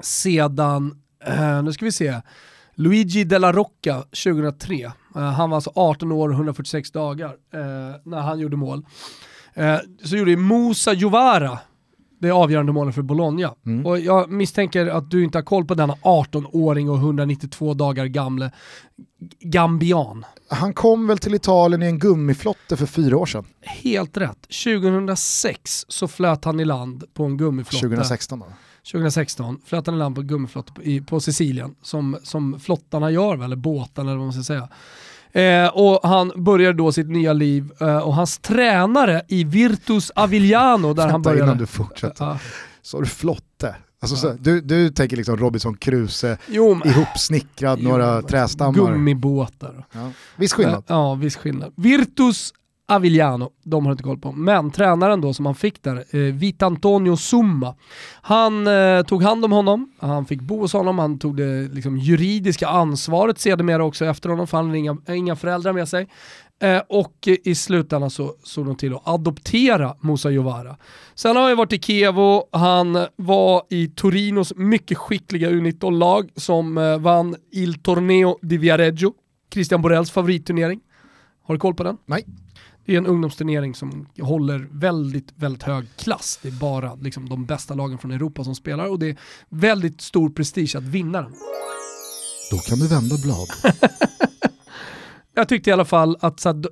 [0.00, 2.20] sedan, eh, nu ska vi se,
[2.74, 4.92] Luigi Della Rocca 2003.
[5.16, 8.86] Eh, han var alltså 18 år och 146 dagar eh, när han gjorde mål.
[9.54, 11.58] Eh, så gjorde Musa Jovara
[12.20, 13.54] det avgörande målet för Bologna.
[13.66, 13.86] Mm.
[13.86, 18.50] Och jag misstänker att du inte har koll på denna 18-åring och 192 dagar gamle
[19.40, 20.24] Gambian.
[20.48, 23.44] Han kom väl till Italien i en gummiflotte för fyra år sedan?
[23.60, 24.46] Helt rätt.
[24.64, 27.86] 2006 så flöt han i land på en gummiflotte.
[27.86, 28.46] 2016 då?
[28.92, 33.56] 2016 flöt han i land på gummiflott på, på Sicilien, som, som flottarna gör, eller
[33.56, 34.68] båtarna eller vad man ska säga.
[35.32, 40.94] Eh, och han började då sitt nya liv eh, och hans tränare i Virtus Avigliano
[40.94, 41.44] där han började...
[41.44, 42.30] innan du fortsätter.
[42.30, 42.36] Uh,
[42.82, 43.74] så du flotte?
[44.02, 48.74] Alltså, så, du, du tänker liksom Robinson Crusoe, jo, men, ihopsnickrad, jo, några trästammar.
[48.74, 49.86] Gummibåtar.
[49.92, 50.10] Ja.
[50.36, 50.84] Viss skillnad.
[50.86, 51.72] Ja, viss skillnad.
[51.76, 52.52] Virtus
[52.90, 54.32] Avigliano, de har inte koll på.
[54.32, 57.74] Men tränaren då som han fick där, eh, Vitantonio Summa,
[58.22, 61.98] han eh, tog hand om honom, han fick bo hos honom, han tog det liksom,
[61.98, 66.08] juridiska ansvaret sedermera också efter honom, för han hade inga, inga föräldrar med sig.
[66.62, 70.76] Eh, och i slutändan så såg de till att adoptera Musa Jovara.
[71.14, 76.98] Sen har han varit i Kevo, han var i Torinos mycket skickliga U19-lag som eh,
[76.98, 79.12] vann Il Torneo di Viareggio,
[79.52, 80.80] Christian Borrells favoritturnering.
[81.42, 81.96] Har du koll på den?
[82.06, 82.24] Nej.
[82.90, 86.38] Det är en ungdomsturnering som håller väldigt, väldigt hög klass.
[86.42, 89.16] Det är bara liksom, de bästa lagen från Europa som spelar och det är
[89.48, 91.32] väldigt stor prestige att vinna den.
[92.50, 93.48] Då kan du vända blad.
[95.34, 96.62] Jag tyckte i alla fall att här,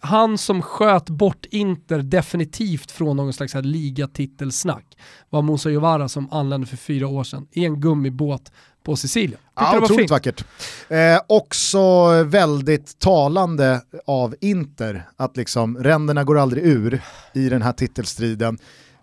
[0.00, 4.98] han som sköt bort Inter definitivt från någon slags här ligatitelsnack
[5.30, 9.40] var Musa Jovara som anlände för fyra år sedan i en gummibåt på Sicilien.
[9.54, 10.10] Ja, otroligt fint.
[10.10, 10.44] vackert.
[10.88, 17.02] Eh, också väldigt talande av Inter, att liksom ränderna går aldrig ur
[17.34, 18.58] i den här titelstriden.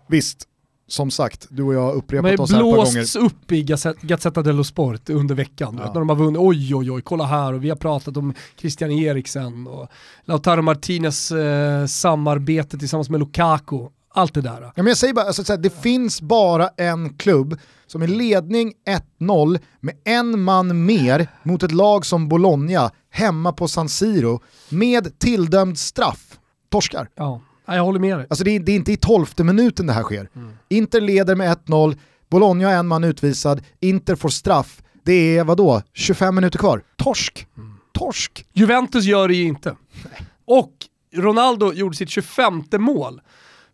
[0.08, 0.44] Visst,
[0.88, 2.92] som sagt, du och jag har upprepat oss här ett par gånger.
[2.92, 3.62] blåsts upp i
[4.02, 5.80] Gazzetta dello Sport under veckan.
[5.80, 5.92] Ja.
[5.92, 8.90] när de har vunnit, oj oj oj, kolla här och vi har pratat om Christian
[8.90, 9.88] Eriksen och
[10.24, 13.86] Lautaro Martinez eh, samarbete tillsammans med Lukaku.
[14.10, 14.60] Allt det där.
[14.60, 18.72] Ja, men jag säger bara, alltså, det finns bara en klubb som är ledning
[19.20, 25.18] 1-0 med en man mer mot ett lag som Bologna hemma på San Siro med
[25.18, 26.38] tilldömd straff.
[26.70, 27.08] Torskar.
[27.14, 27.40] Ja.
[27.66, 28.26] jag håller med dig.
[28.30, 30.28] Alltså det är, det är inte i tolfte minuten det här sker.
[30.36, 30.52] Mm.
[30.68, 31.96] Inter leder med 1-0,
[32.30, 34.82] Bologna en man utvisad, Inter får straff.
[35.04, 36.82] Det är vadå, 25 minuter kvar.
[36.96, 37.46] Torsk.
[37.56, 37.74] Mm.
[37.92, 38.46] Torsk.
[38.52, 39.76] Juventus gör det ju inte.
[40.04, 40.26] Nej.
[40.44, 40.72] Och
[41.14, 43.20] Ronaldo gjorde sitt 25 mål.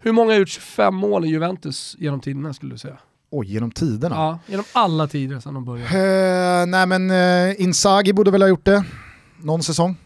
[0.05, 2.99] Hur många har gjort 25 mål i Juventus genom tiderna skulle du säga?
[3.31, 4.17] Oj, genom tiderna?
[4.17, 6.61] Ja, genom alla tider sedan de började.
[6.61, 8.85] Uh, nej men uh, Inzaghi borde väl ha gjort det,
[9.43, 9.97] någon säsong?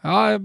[0.00, 0.38] Ja,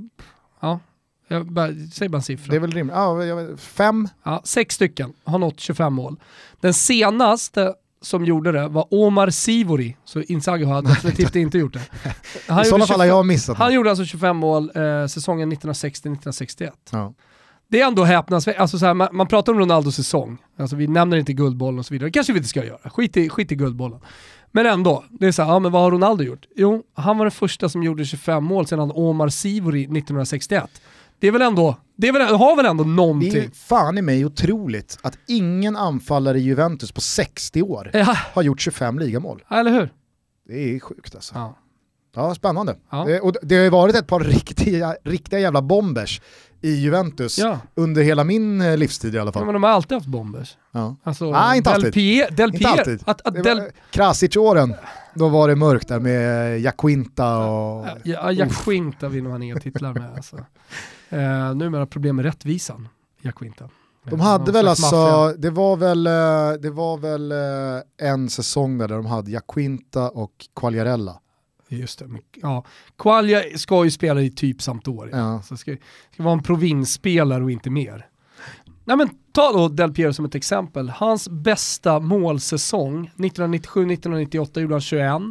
[0.59, 0.79] ja.
[1.27, 2.51] Jag bara, säg bara en siffra.
[2.51, 2.95] Det är väl rimligt.
[2.95, 4.07] Ja, fem?
[4.23, 6.19] Ja, sex stycken har nått 25 mål.
[6.59, 11.81] Den senaste som gjorde det var Omar Sivori, så Inzaghi har definitivt inte gjort det.
[12.47, 16.71] Han I sådana fall har jag missat Han gjorde alltså 25 mål eh, säsongen 1960-1961.
[16.91, 17.13] Ja
[17.71, 21.33] det är ändå häpnadsväckande, alltså man, man, pratar om Ronaldos säsong, alltså vi nämner inte
[21.33, 23.99] guldbollen och så vidare, det kanske vi inte ska göra, skit i, skit i guldbollen.
[24.51, 26.45] Men ändå, det är så här, ja men vad har Ronaldo gjort?
[26.55, 30.81] Jo, han var den första som gjorde 25 mål sedan Omar Sivori 1961.
[31.19, 33.33] Det är väl ändå, det är väl, har väl ändå någonting.
[33.33, 38.17] Det är fan i mig otroligt att ingen anfallare i Juventus på 60 år ja.
[38.33, 39.43] har gjort 25 ligamål.
[39.49, 39.89] Ja, eller hur?
[40.47, 41.35] Det är sjukt alltså.
[41.35, 41.57] Ja.
[42.15, 42.75] Ja, spännande.
[42.89, 43.05] Ja.
[43.05, 46.21] Det, och det har ju varit ett par riktiga, riktiga jävla bombers
[46.61, 47.59] i Juventus ja.
[47.75, 49.41] under hela min eh, livstid i alla fall.
[49.41, 50.57] Ja, men de har alltid haft bombers.
[50.71, 50.95] Ja.
[51.03, 51.93] Alltså, Nej, inte alltid.
[51.93, 53.03] Pier, Del Pier, inte alltid.
[53.05, 53.61] Att, att Del...
[53.91, 54.75] Krasic-åren,
[55.13, 57.85] då var det mörkt där med Jaquinta och...
[58.03, 60.35] Ja, Jaquinta vinner man inga titlar med alltså.
[60.35, 60.45] Uh,
[61.55, 62.87] numera problem med rättvisan,
[63.21, 63.69] Jaquinta.
[64.03, 67.33] De hade väl alltså, det var väl, eh, det var väl
[68.01, 71.19] en säsong där de hade Jaquinta och Quagliarella.
[71.77, 72.09] Just det.
[72.41, 72.65] Ja.
[72.97, 74.57] Qualia ska ju spela i typ
[74.87, 75.09] år.
[75.11, 75.41] Ja.
[75.41, 75.75] Så ska,
[76.13, 78.07] ska vara en provinsspelare och inte mer.
[78.85, 80.89] Nej men ta då Del Piero som ett exempel.
[80.89, 85.21] Hans bästa målsäsong, 1997-1998 gjorde han 21.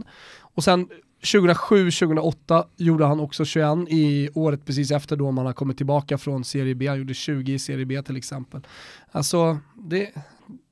[0.41, 0.89] Och sen
[1.23, 6.45] 2007-2008 gjorde han också 21 i året precis efter då man har kommit tillbaka från
[6.45, 6.87] Serie B.
[6.89, 8.67] Han gjorde 20 i Serie B till exempel.
[9.11, 10.15] Alltså, det,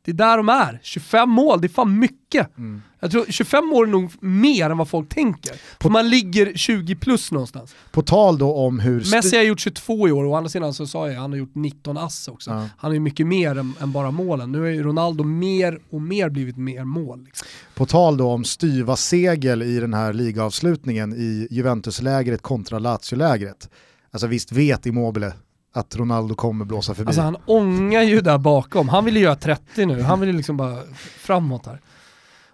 [0.08, 0.80] det är där de är.
[0.82, 2.58] 25 mål, det är fan mycket.
[2.58, 2.82] Mm.
[3.00, 5.52] Jag tror 25 mål är nog mer än vad folk tänker.
[5.78, 7.74] På, man ligger 20 plus någonstans.
[7.92, 9.10] På tal då om hur...
[9.10, 11.38] Messi har gjort 22 i år och å andra sidan så sa jag han har
[11.38, 12.50] gjort 19 ass också.
[12.50, 12.68] Ja.
[12.78, 14.52] Han är ju mycket mer än, än, bara målen.
[14.52, 17.24] Nu har ju Ronaldo mer och mer blivit mer mål.
[17.24, 17.48] Liksom.
[17.74, 23.68] På tal då om styva segel i den här ligaavslutningen i Juventus-lägret kontra Lazio-lägret.
[24.10, 25.32] Alltså visst vet Immobile
[25.72, 27.06] att Ronaldo kommer blåsa förbi.
[27.06, 30.36] Alltså han ångar ju där bakom, han vill ju göra 30 nu, han vill ju
[30.36, 30.78] liksom bara
[31.18, 31.80] framåt här.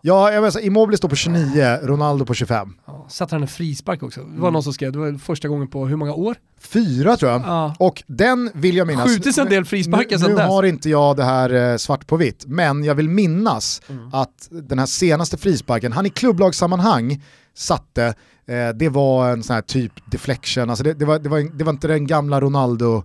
[0.06, 2.74] Ja, jag menar, Immobile står på 29, Ronaldo på 25.
[2.86, 4.20] Ja, satte han en frispark också?
[4.20, 4.52] Det var mm.
[4.52, 6.36] någon som skrev, det var första gången på hur många år?
[6.60, 7.40] Fyra tror jag.
[7.40, 7.74] Ja.
[7.78, 9.08] Och den vill jag minnas.
[9.08, 10.38] Skjutits en del frisparkar sen dess.
[10.38, 14.14] Nu har inte jag det här eh, svart på vitt, men jag vill minnas mm.
[14.14, 17.22] att den här senaste frisparken, han i klubblagssammanhang
[17.54, 18.14] satte,
[18.46, 21.64] eh, det var en sån här typ deflection, alltså det, det, var, det, var, det
[21.64, 23.02] var inte den gamla Ronaldo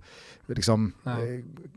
[0.56, 1.12] liksom, eh,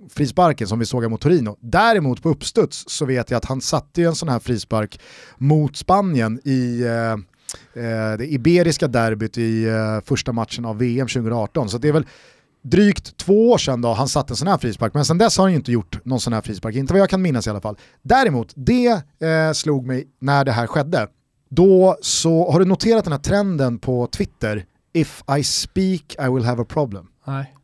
[0.09, 1.57] frisparken som vi såg mot Torino.
[1.61, 5.01] Däremot på uppstuds så vet jag att han satte en sån här frispark
[5.39, 7.13] mot Spanien i eh,
[7.83, 11.69] eh det iberiska derbyt i eh, första matchen av VM 2018.
[11.69, 12.07] Så det är väl
[12.63, 15.45] drygt två år sedan då han satte en sån här frispark, men sedan dess har
[15.45, 17.61] han ju inte gjort någon sån här frispark, inte vad jag kan minnas i alla
[17.61, 17.77] fall.
[18.03, 21.09] Däremot, det eh, slog mig när det här skedde.
[21.55, 24.65] Då så, har du noterat den här trenden på Twitter?
[24.93, 27.07] If I speak I will have a problem.
[27.27, 27.55] Nej.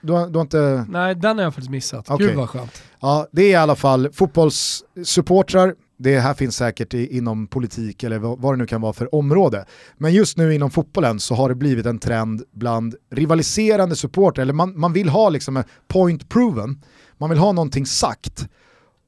[0.00, 0.86] du, har, du har inte...
[0.88, 2.10] Nej, den har jag faktiskt missat.
[2.10, 2.26] Okej.
[2.26, 2.82] Gud vad skönt.
[3.00, 8.18] Ja, det är i alla fall fotbollssupportrar, det här finns säkert i, inom politik eller
[8.18, 9.64] vad, det nu kan vara för område.
[9.96, 14.52] Men just nu inom fotbollen så har det blivit en trend bland rivaliserande supportrar, eller
[14.52, 16.82] man, man vill ha liksom point proven,
[17.18, 18.48] man vill ha någonting sagt.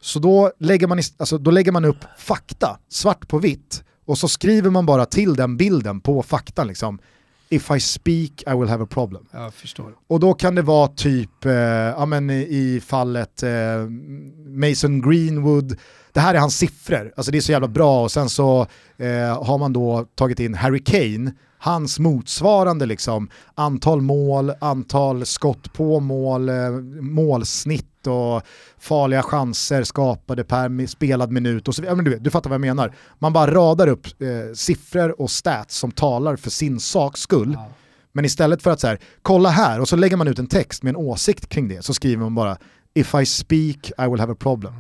[0.00, 4.28] Så då lägger, man, alltså, då lägger man upp fakta, svart på vitt, och så
[4.28, 6.98] skriver man bara till den bilden på faktan liksom.
[7.50, 9.26] If I speak I will have a problem.
[9.32, 9.92] Jag förstår.
[10.06, 13.50] Och då kan det vara typ, eh, ja men i- fallet eh,
[14.46, 15.76] Mason Greenwood,
[16.12, 18.60] det här är hans siffror, alltså det är så jävla bra och sen så
[18.96, 25.72] eh, har man då tagit in Harry Kane, hans motsvarande liksom antal mål, antal skott
[25.72, 28.42] på mål, eh, målsnitt och
[28.78, 32.02] farliga chanser skapade per spelad minut och så vidare.
[32.02, 32.94] Du, du fattar vad jag menar.
[33.18, 37.52] Man bara radar upp eh, siffror och stats som talar för sin saks skull.
[37.54, 37.68] Ja.
[38.12, 40.82] Men istället för att så här, kolla här och så lägger man ut en text
[40.82, 42.56] med en åsikt kring det så skriver man bara
[42.94, 44.74] If I speak I will have a problem.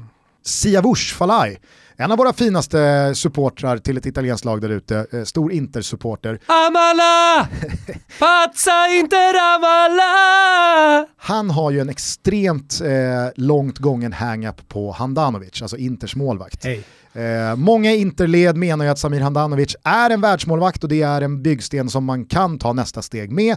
[0.44, 1.58] Siavush Falai,
[2.00, 6.40] en av våra finaste supportrar till ett italienskt lag där ute, eh, stor Inter-supporter.
[6.46, 7.48] Amala!
[8.18, 11.06] Pazza Inter Amala!
[11.16, 12.90] Han har ju en extremt eh,
[13.36, 16.64] långt gången hang-up på Handanovic, alltså Inters målvakt.
[16.64, 16.84] Hej.
[17.12, 21.42] Eh, många Interled menar ju att Samir Handanovic är en världsmålvakt och det är en
[21.42, 23.56] byggsten som man kan ta nästa steg med.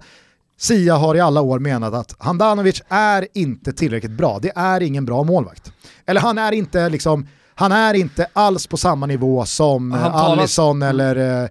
[0.59, 5.05] Sia har i alla år menat att Handanovic är inte tillräckligt bra, det är ingen
[5.05, 5.71] bra målvakt.
[6.05, 7.27] Eller han är inte liksom,
[7.61, 11.49] han är inte alls på samma nivå som eh, talar- Alisson eller, eh,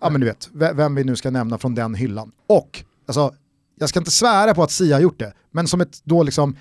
[0.00, 2.32] ja men du vet, ve- vem vi nu ska nämna från den hyllan.
[2.48, 3.30] Och, alltså,
[3.78, 6.56] jag ska inte svära på att Sia har gjort det, men som ett då liksom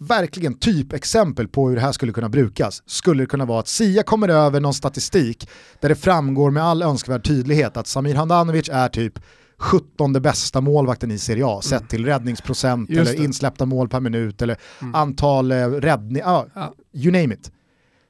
[0.00, 4.02] verkligen typexempel på hur det här skulle kunna brukas skulle det kunna vara att Sia
[4.02, 5.48] kommer över någon statistik
[5.80, 9.18] där det framgår med all önskvärd tydlighet att Samir Handanovic är typ
[9.58, 14.56] 17 bästa målvakten i Serie A sett till räddningsprocent eller insläppta mål per minut eller
[14.94, 16.74] antal eh, räddningar, ah, Ja.
[16.92, 17.50] you name it.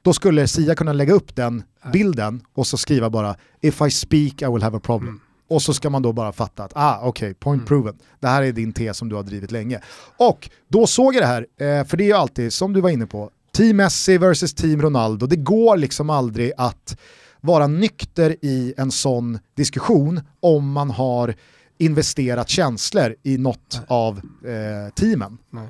[0.03, 1.63] Då skulle Sia kunna lägga upp den
[1.93, 5.19] bilden och så skriva bara if I speak I will have a problem.
[5.47, 7.95] Och så ska man då bara fatta att, ah okej, point proven.
[8.19, 9.79] Det här är din tes som du har drivit länge.
[10.17, 12.89] Och då såg jag det här, eh, för det är ju alltid, som du var
[12.89, 15.27] inne på, Team Messi versus Team Ronaldo.
[15.27, 16.97] Det går liksom aldrig att
[17.41, 21.35] vara nykter i en sån diskussion om man har
[21.77, 25.37] investerat känslor i något av eh, teamen.
[25.49, 25.67] Nej.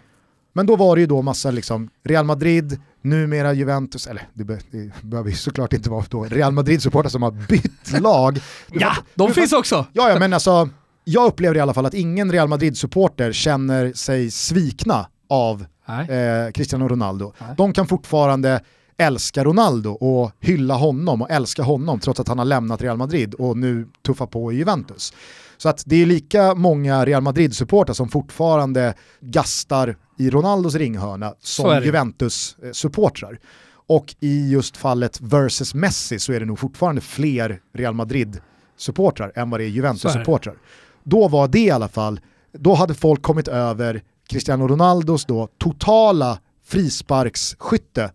[0.54, 4.60] Men då var det ju då massa liksom Real Madrid, numera Juventus, eller det, be,
[4.72, 8.40] det behöver ju såklart inte vara då Real Madrid-supportrar som har bytt lag.
[8.72, 9.86] Ja, de finns också!
[9.94, 10.70] Ja, ja, men alltså,
[11.04, 16.88] jag upplever i alla fall att ingen Real Madrid-supporter känner sig svikna av eh, Cristiano
[16.88, 17.34] Ronaldo.
[17.38, 17.50] Nej.
[17.58, 18.62] De kan fortfarande
[18.98, 23.34] älska Ronaldo och hylla honom och älska honom trots att han har lämnat Real Madrid
[23.34, 25.14] och nu tuffar på i Juventus.
[25.58, 31.84] Så att det är lika många Real Madrid-supportrar som fortfarande gastar i Ronaldos ringhörna som.
[31.84, 33.40] Juventus-supportrar.
[33.88, 39.50] Och i just fallet versus Messi så är det nog fortfarande fler Real Madrid-supportrar än
[39.50, 40.56] vad det är Juventus-supportrar.
[41.04, 42.20] Då var det i alla fall,
[42.54, 48.12] då hade folk kommit över Cristiano Ronaldos då totala frisparksskytte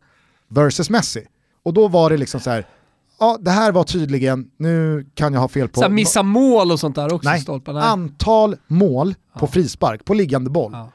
[0.48, 1.26] versus Messi.
[1.62, 2.66] Och då var det liksom så här,
[3.20, 5.80] ja det här var tydligen, nu kan jag ha fel på...
[5.80, 7.74] Så missa mål och sånt där också Nej, stolpen.
[7.74, 7.84] Nej.
[7.84, 9.46] antal mål på Ja.
[9.46, 10.90] frispark, på liggande boll, Ja.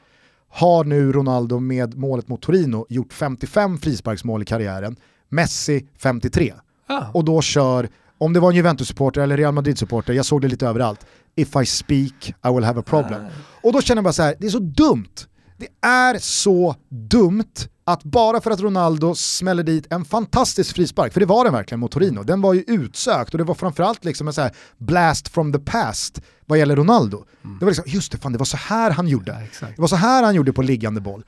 [0.54, 4.96] Har nu Ronaldo med målet mot Torino gjort 55 frisparksmål i karriären,
[5.28, 6.54] Messi 53.
[6.88, 7.10] Ja.
[7.14, 7.88] Och då kör,
[8.18, 11.66] om det var en Juventus-supporter eller Real Madrid-supporter, jag såg det lite överallt, if I
[11.66, 13.22] speak I will have a problem.
[13.62, 15.14] Och då känner jag bara så här, det är så dumt.
[15.56, 21.20] Det är så dumt att bara för att Ronaldo smäller dit en fantastisk frispark, för
[21.20, 24.26] det var den verkligen mot Torino, den var ju utsökt och det var framförallt liksom
[24.26, 27.24] en så här blast from the past vad gäller Ronaldo.
[27.42, 29.48] Det var liksom, just det, fan, det var så här han gjorde.
[29.60, 29.66] Ja.
[29.66, 31.24] Det var så här han gjorde på liggande boll.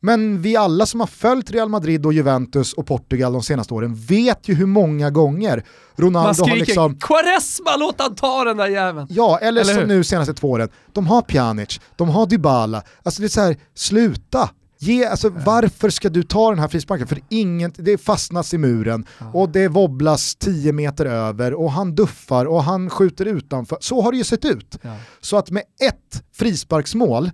[0.00, 3.94] Men vi alla som har följt Real Madrid och Juventus och Portugal de senaste åren
[3.94, 5.64] vet ju hur många gånger Man
[6.06, 9.06] Ronaldo har skriker liksom Quaresma, låt han ta den där jäveln!
[9.10, 9.88] Ja, eller, Eller som hur?
[9.88, 12.82] nu senaste två åren, de har Pjanic, de har Dybala.
[13.02, 14.50] Alltså det är så här, sluta!
[14.80, 17.06] Ge, alltså, Varför ska du ta den här frisparken?
[17.06, 22.44] För ingen, det fastnas i muren och det wobblas 10 meter över och han duffar
[22.44, 23.78] och han skjuter utanför.
[23.80, 24.78] Så har det ju sett ut.
[24.82, 24.96] Ja.
[25.20, 27.30] Så att med ett frisparksmål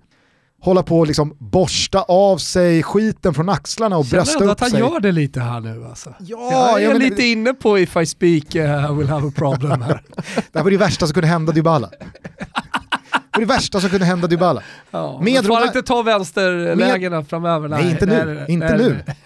[0.64, 4.60] hålla på och liksom borsta av sig skiten från axlarna och Känner brösta upp att
[4.60, 4.80] han sig.
[4.80, 6.14] gör det lite här nu alltså.
[6.18, 9.28] Ja, jag är jag menar- lite inne på if I speak uh, I will have
[9.28, 10.02] a problem här.
[10.52, 11.90] Det här var det värsta som kunde hända Dybala.
[11.90, 14.62] Det var det värsta som kunde hända Dybala.
[14.90, 17.68] Ja, Med men får han Ronald- inte ta vänsterlägena framöver?
[17.68, 18.24] Nej, inte nu.
[18.34, 19.02] nej, inte nej, nu.
[19.06, 19.16] nej.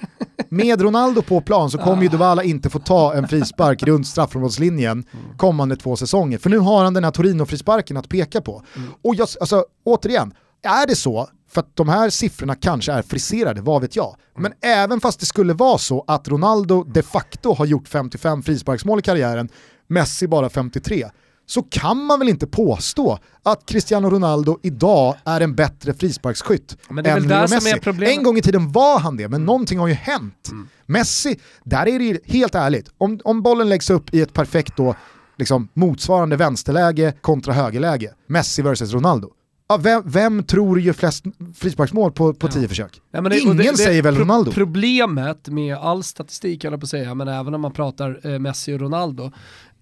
[0.50, 5.04] Med Ronaldo på plan så kommer ju Dybala inte få ta en frispark runt straffområdeslinjen
[5.36, 6.38] kommande två säsonger.
[6.38, 8.62] För nu har han den här Torino-frisparken att peka på.
[9.04, 10.32] Och jag, alltså, återigen,
[10.62, 14.16] är det så, För att de här siffrorna kanske är friserade, vad vet jag.
[14.38, 18.98] Men även fast det skulle vara så att Ronaldo de facto har gjort 55 frisparksmål
[18.98, 19.48] i karriären,
[19.86, 21.10] Messi bara 53,
[21.46, 27.04] så kan man väl inte påstå att Cristiano Ronaldo idag är en bättre frisparksskytt Men
[27.04, 28.14] det är än väl där Leo som Messi.
[28.14, 30.50] En gång i tiden var han det, men någonting har ju hänt.
[30.86, 34.94] Messi, där är det helt ärligt, om, om bollen läggs upp i ett perfekt då,
[35.38, 39.30] liksom, motsvarande vänsterläge kontra högerläge, Messi versus Ronaldo.
[39.68, 43.00] Ja, vem, vem tror gör flest frisparksmål på, på tio försök?
[43.10, 44.52] Nej, men det- Ingen det- det- säger väl Ronaldo?
[44.52, 48.74] Problemet med all statistik, jag på att säga, men även när man pratar eh, Messi
[48.74, 49.30] och Ronaldo,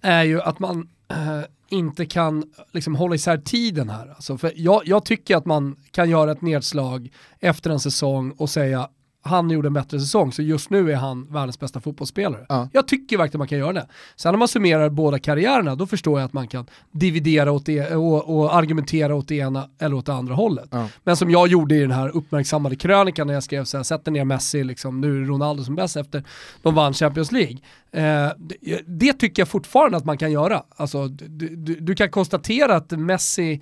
[0.01, 4.07] är ju att man eh, inte kan liksom, hålla isär tiden här.
[4.15, 7.09] Alltså, för jag, jag tycker att man kan göra ett nedslag
[7.39, 8.87] efter en säsong och säga
[9.27, 12.45] han gjorde en bättre säsong, så just nu är han världens bästa fotbollsspelare.
[12.49, 12.69] Ja.
[12.73, 13.87] Jag tycker verkligen man kan göra det.
[14.15, 17.95] Sen när man summerar båda karriärerna, då förstår jag att man kan dividera åt det,
[17.95, 20.69] och, och argumentera åt det ena eller åt det andra hållet.
[20.71, 20.89] Ja.
[21.03, 24.11] Men som jag gjorde i den här uppmärksammade krönikan när jag skrev så här, sätter
[24.11, 26.23] ner Messi, liksom, nu är Ronaldo som bäst efter
[26.61, 27.57] de vann Champions League.
[27.91, 30.63] Eh, det, det tycker jag fortfarande att man kan göra.
[30.75, 33.61] Alltså, du, du, du kan konstatera att Messi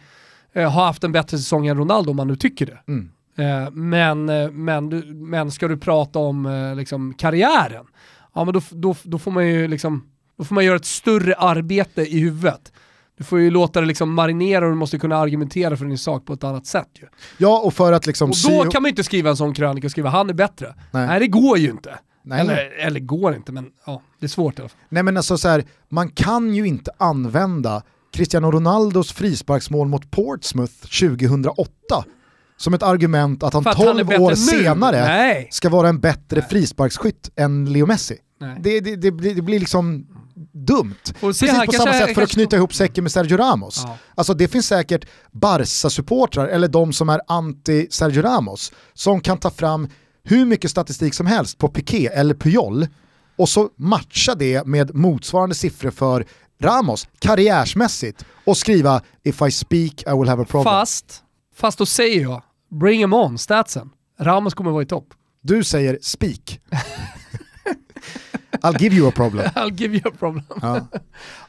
[0.53, 2.79] eh, har haft en bättre säsong än Ronaldo om man nu tycker det.
[2.87, 3.09] Mm.
[3.37, 4.87] Eh, men, eh, men,
[5.29, 7.85] men ska du prata om eh, liksom, karriären,
[8.33, 10.03] ja men då, då, då får man ju liksom,
[10.37, 12.71] då får man göra ett större arbete i huvudet.
[13.17, 16.25] Du får ju låta det liksom marinera och du måste kunna argumentera för din sak
[16.25, 17.07] på ett annat sätt ju.
[17.37, 18.29] Ja, och för att liksom...
[18.29, 20.75] Och då kan man ju inte skriva en sån krönika och skriva han är bättre.
[20.91, 21.07] Nej.
[21.07, 21.99] Nej, det går ju inte.
[22.23, 22.39] Nej.
[22.39, 24.79] Eller, eller går inte, men ja, det är svårt i alla fall.
[24.89, 27.83] Nej men alltså så här, man kan ju inte använda
[28.13, 32.05] Cristiano Ronaldos frisparksmål mot Portsmouth 2008
[32.57, 34.35] som ett argument att han För att han är 12 bättre år nu.
[34.35, 35.47] senare Nej.
[35.51, 38.17] ska vara en bättre frisparksskytt än Leo Messi.
[38.41, 38.57] Nej.
[38.63, 40.07] Det, det, det, blir, det blir liksom
[40.51, 40.95] dumt.
[41.19, 43.81] Precis på samma sätt för att kanske- knyta ihop säcken med Sergio Ramos.
[43.85, 43.97] Ja.
[44.15, 49.87] Alltså det finns säkert Barca-supportrar eller de som är anti-Sergio Ramos som kan ta fram
[50.23, 52.87] hur mycket statistik som helst på Piqué eller Puyol
[53.37, 56.25] och så matcha det med motsvarande siffror för
[56.61, 60.63] Ramos karriärsmässigt och skriva “If I speak I will have a problem”.
[60.73, 61.23] Fast,
[61.55, 62.41] fast då säger jag,
[62.79, 63.89] bring em on, statsen.
[64.19, 65.07] Ramos kommer vara i topp.
[65.41, 66.59] Du säger “speak”.
[68.61, 69.45] I'll give you a problem.
[69.55, 70.43] I'll give you a problem.
[70.61, 70.87] Ja,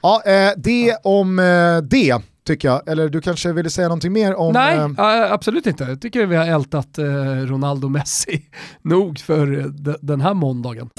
[0.02, 2.88] ja eh, det om eh, det tycker jag.
[2.88, 4.52] Eller du kanske ville säga någonting mer om...
[4.52, 5.84] Nej, eh, absolut inte.
[5.84, 7.04] Jag tycker vi har ältat eh,
[7.46, 8.42] Ronaldo Messi
[8.82, 10.90] nog för eh, de- den här måndagen.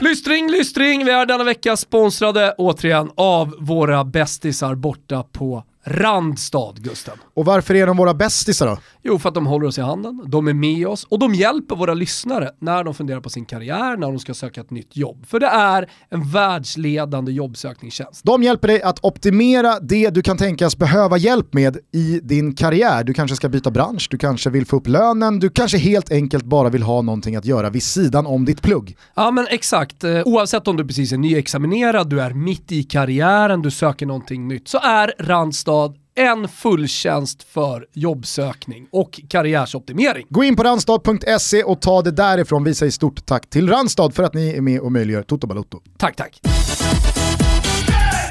[0.00, 7.14] Lystring, lystring, vi är denna vecka sponsrade återigen av våra bästisar borta på Randstad, Gusten.
[7.34, 8.78] Och varför är de våra bästisar då?
[9.02, 11.76] Jo, för att de håller oss i handen, de är med oss och de hjälper
[11.76, 15.26] våra lyssnare när de funderar på sin karriär, när de ska söka ett nytt jobb.
[15.26, 18.24] För det är en världsledande jobbsökningstjänst.
[18.24, 23.04] De hjälper dig att optimera det du kan tänkas behöva hjälp med i din karriär.
[23.04, 26.44] Du kanske ska byta bransch, du kanske vill få upp lönen, du kanske helt enkelt
[26.44, 28.96] bara vill ha någonting att göra vid sidan om ditt plugg.
[29.14, 33.62] Ja men exakt, Eh, oavsett om du precis är nyexaminerad, du är mitt i karriären,
[33.62, 35.71] du söker någonting nytt, så är Randstad
[36.14, 40.26] en fulltjänst för jobbsökning och karriärsoptimering.
[40.28, 42.64] Gå in på randstad.se och ta det därifrån.
[42.64, 45.80] Vi säger stort tack till Randstad för att ni är med och möjliggör Toto Balotto.
[45.98, 46.40] Tack tack.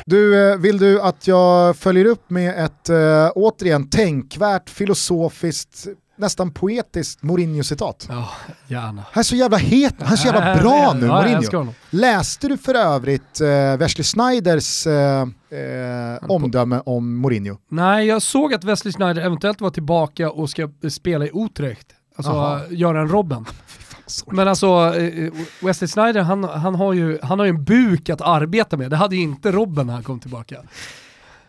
[0.06, 5.88] Du, eh, vill du att jag följer upp med ett äh, återigen tänkvärt, filosofiskt,
[6.18, 8.08] nästan poetiskt Mourinho-citat?
[8.10, 8.30] Ja,
[8.68, 9.04] gärna.
[9.12, 11.74] Han är så jävla het, han är så jävla bra nu, Mourinho.
[11.90, 17.58] Läste du för övrigt eh, Wesley Snyders eh, eh, omdöme om Mourinho?
[17.70, 21.88] Nej, jag såg att Wesley Sneijder eventuellt var tillbaka och ska spela i Utrecht.
[22.16, 23.46] Alltså göra en Robben.
[24.28, 28.22] Men alltså, eh, Wesley Sneijder han, han, har ju, han har ju en buk att
[28.22, 28.90] arbeta med.
[28.90, 30.58] Det hade ju inte Robben när han kom tillbaka.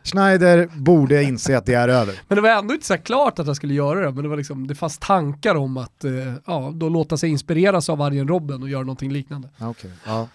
[0.04, 2.14] Schneider borde inse att det är över.
[2.28, 4.36] Men det var ändå inte så klart att han skulle göra det, men det, var
[4.36, 6.12] liksom, det fanns tankar om att eh,
[6.46, 9.48] ja, då låta sig inspireras av vargen Robben och göra någonting liknande.
[9.58, 9.90] Okej.
[10.06, 10.28] Ja.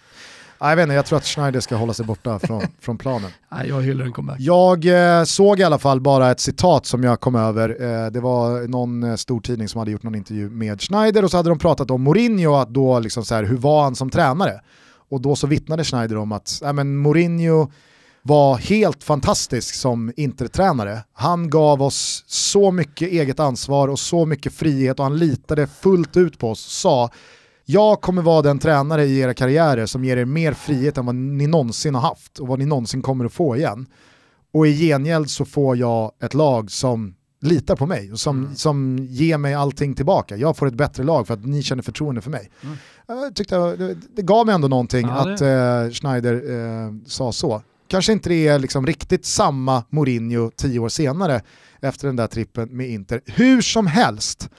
[0.60, 3.30] Ja, Jag vet inte, jag tror att Schneider ska hålla sig borta från, från planen.
[3.52, 4.36] Nej, jag hyllar en comeback.
[4.40, 4.84] Jag
[5.18, 7.68] eh, såg i alla fall bara ett citat som jag kom över.
[7.80, 11.30] Eh, det var någon eh, stor tidning som hade gjort någon intervju med Schneider och
[11.30, 14.10] så hade de pratat om Mourinho, att då liksom så här, hur var han som
[14.10, 14.60] tränare?
[15.10, 17.70] Och då så vittnade Schneider om att äh, men Mourinho
[18.22, 21.04] var helt fantastisk som Inter-tränare.
[21.12, 26.16] Han gav oss så mycket eget ansvar och så mycket frihet och han litade fullt
[26.16, 27.10] ut på oss och sa
[27.70, 31.14] jag kommer vara den tränare i era karriärer som ger er mer frihet än vad
[31.14, 33.86] ni någonsin har haft och vad ni någonsin kommer att få igen.
[34.52, 38.98] Och i gengäld så får jag ett lag som litar på mig och som, som
[39.10, 40.36] ger mig allting tillbaka.
[40.36, 42.50] Jag får ett bättre lag för att ni känner förtroende för mig.
[43.08, 47.62] Jag tyckte det, det gav mig ändå någonting Ja, att eh, Schneider eh, sa så.
[47.86, 51.40] kanske inte det är liksom riktigt samma Mourinho tio år senare
[51.80, 53.20] efter den där trippen med Inter.
[53.26, 54.50] Hur som helst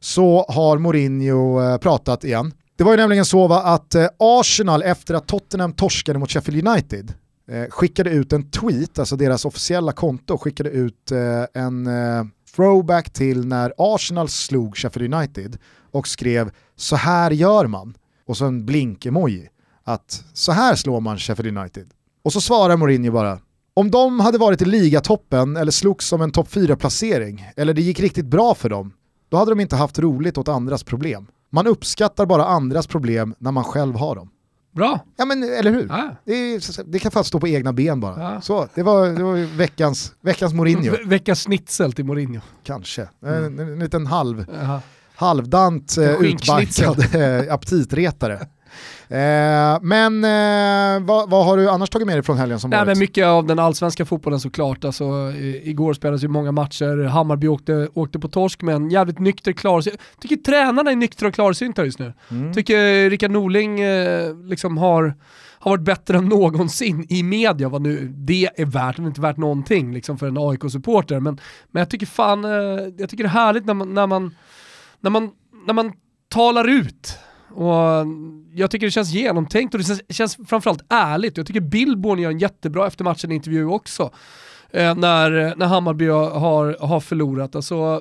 [0.00, 2.52] så har Mourinho eh, pratat igen.
[2.76, 6.68] Det var ju nämligen så va, att eh, Arsenal efter att Tottenham torskade mot Sheffield
[6.68, 7.14] United
[7.50, 11.12] eh, skickade ut en tweet, alltså deras officiella konto skickade ut
[11.54, 11.88] en
[12.56, 15.58] throwback till när Arsenal slog Sheffield United
[15.92, 17.94] och skrev så här gör man
[18.26, 19.48] och så en blink-emoji
[19.84, 21.86] att så här slår man Sheffield United.
[22.24, 23.38] Och så svarar Mourinho bara
[23.74, 28.00] om de hade varit i ligatoppen eller slogs som en topp 4-placering eller det gick
[28.00, 28.92] riktigt bra för dem,
[29.36, 31.26] då hade de inte haft roligt åt andras problem.
[31.50, 34.30] Man uppskattar bara andras problem när man själv har dem.
[34.72, 35.00] Bra.
[35.16, 35.86] Ja men eller hur?
[35.88, 36.10] Ja.
[36.24, 38.22] Det, är, det kan fan stå på egna ben bara.
[38.34, 38.40] Ja.
[38.40, 42.40] Så, det var, det var veckans, veckans Mourinho, Ve- Veckans schnitzel till Mourinho.
[42.64, 43.08] kanske.
[43.26, 44.46] En, en liten halv,
[45.14, 46.10] halvdant eh,
[47.20, 48.46] eh, aptitretare.
[49.08, 52.78] Eh, men eh, vad, vad har du annars tagit med dig från helgen som Nej,
[52.78, 52.86] varit?
[52.86, 54.84] men mycket av den allsvenska fotbollen såklart.
[54.84, 59.18] Alltså, i, igår spelades ju många matcher, Hammarby åkte, åkte på torsk med en jävligt
[59.18, 60.00] nykter klarsynt.
[60.20, 62.12] Tycker tränarna är nyktra och klarsynta just nu.
[62.30, 62.52] Mm.
[62.52, 65.14] Tycker Rickard Norling eh, liksom har,
[65.58, 68.96] har varit bättre än någonsin i media, vad nu det är värt.
[68.96, 71.20] Det är inte värt någonting liksom, för en AIK-supporter.
[71.20, 71.40] Men,
[71.70, 72.50] men jag tycker fan, eh,
[72.98, 74.34] jag tycker det är härligt när man, när man,
[75.00, 75.30] när man,
[75.66, 75.92] när man
[76.28, 77.18] talar ut.
[77.56, 78.06] Och
[78.52, 81.36] jag tycker det känns genomtänkt och det känns, känns framförallt ärligt.
[81.36, 84.10] Jag tycker Billborn gör en jättebra efter matchen intervju också.
[84.70, 87.56] Eh, när, när Hammarby har, har förlorat.
[87.56, 88.00] Alltså,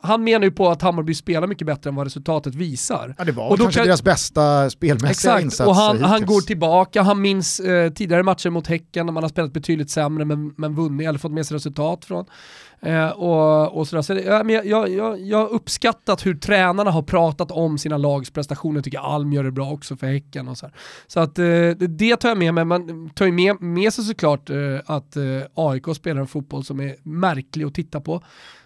[0.00, 3.14] han menar ju på att Hammarby spelar mycket bättre än vad resultatet visar.
[3.18, 6.26] Ja, det var Och då kanske kan- deras bästa spelmässiga Exakt, insats och han, han
[6.26, 10.24] går tillbaka, han minns eh, tidigare matcher mot Häcken när man har spelat betydligt sämre
[10.24, 12.24] men, men vunnit eller fått med sig resultat från.
[12.80, 14.02] Eh, och, och sådär.
[14.02, 17.96] Så ja, men jag, jag, jag, jag har uppskattat hur tränarna har pratat om sina
[17.96, 20.48] lags prestationer, jag tycker Alm gör det bra också för Häcken.
[20.48, 20.74] Och så, här.
[21.06, 24.50] så att, eh, det, tar jag med mig, man tar ju med, med sig såklart
[24.50, 24.56] eh,
[24.86, 25.22] att eh,
[25.54, 28.22] AIK spelar en fotboll som är märklig att titta på.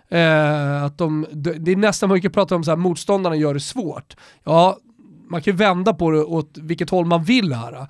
[0.09, 3.55] Eh, att de, det det är nästan man kan prata om så här, motståndarna gör
[3.55, 4.17] det svårt.
[4.45, 4.79] Ja,
[5.29, 7.87] man kan ju vända på det åt vilket håll man vill här.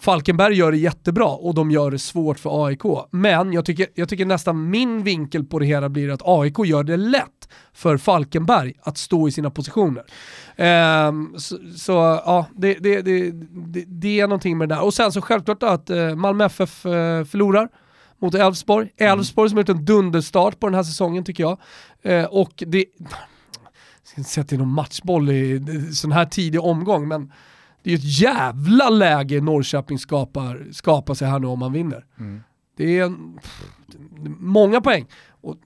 [0.00, 2.82] Falkenberg gör det jättebra och de gör det svårt för AIK.
[3.10, 6.84] Men jag tycker, jag tycker nästan min vinkel på det hela blir att AIK gör
[6.84, 10.04] det lätt för Falkenberg att stå i sina positioner.
[10.56, 11.92] Ehm, så, så
[12.26, 13.30] ja, det, det, det,
[13.86, 14.84] det, är någonting med det där.
[14.84, 17.68] Och sen så självklart att eh, Malmö FF eh, förlorar
[18.18, 18.88] mot Elfsborg.
[18.96, 21.58] Elfsborg som har gjort en dunderstart på den här säsongen tycker jag.
[22.02, 22.84] Eh, och det...
[24.02, 27.32] Jag ska inte säga att det är någon matchboll i sån här tidig omgång, men
[27.86, 32.04] det är ju ett jävla läge Norrköping skapar, skapar sig här nu om man vinner.
[32.18, 32.42] Mm.
[32.76, 33.38] Det är en,
[34.38, 35.06] många poäng.
[35.40, 35.56] Och,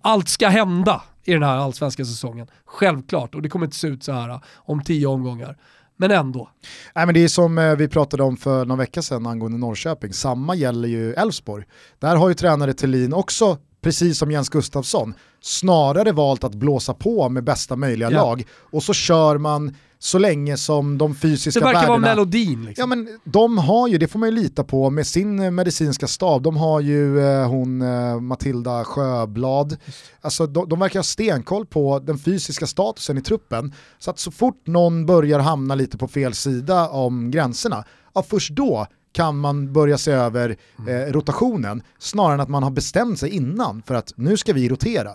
[0.00, 2.46] allt ska hända i den här allsvenska säsongen.
[2.64, 5.56] Självklart, och det kommer inte se ut så här om tio omgångar.
[5.96, 6.48] Men ändå.
[6.94, 10.12] Nej, men det är som eh, vi pratade om för någon vecka sedan angående Norrköping,
[10.12, 11.64] samma gäller ju Elfsborg.
[11.98, 17.28] Där har ju tränare Thelin också, precis som Jens Gustafsson, snarare valt att blåsa på
[17.28, 18.22] med bästa möjliga Ja.
[18.22, 21.98] lag och så kör man så länge som de fysiska Det verkar värdena...
[21.98, 22.64] vara melodin.
[22.64, 22.82] Liksom.
[22.82, 26.06] Ja men de har ju, det får man ju lita på med sin eh, medicinska
[26.06, 29.76] stab, de har ju eh, hon eh, Matilda Sjöblad,
[30.20, 34.30] alltså de, de verkar ha stenkoll på den fysiska statusen i truppen, så att så
[34.30, 37.84] fort någon börjar hamna lite på fel sida om gränserna,
[38.14, 40.56] ja först då kan man börja se över
[40.88, 44.68] eh, rotationen snarare än att man har bestämt sig innan för att nu ska vi
[44.68, 45.10] rotera.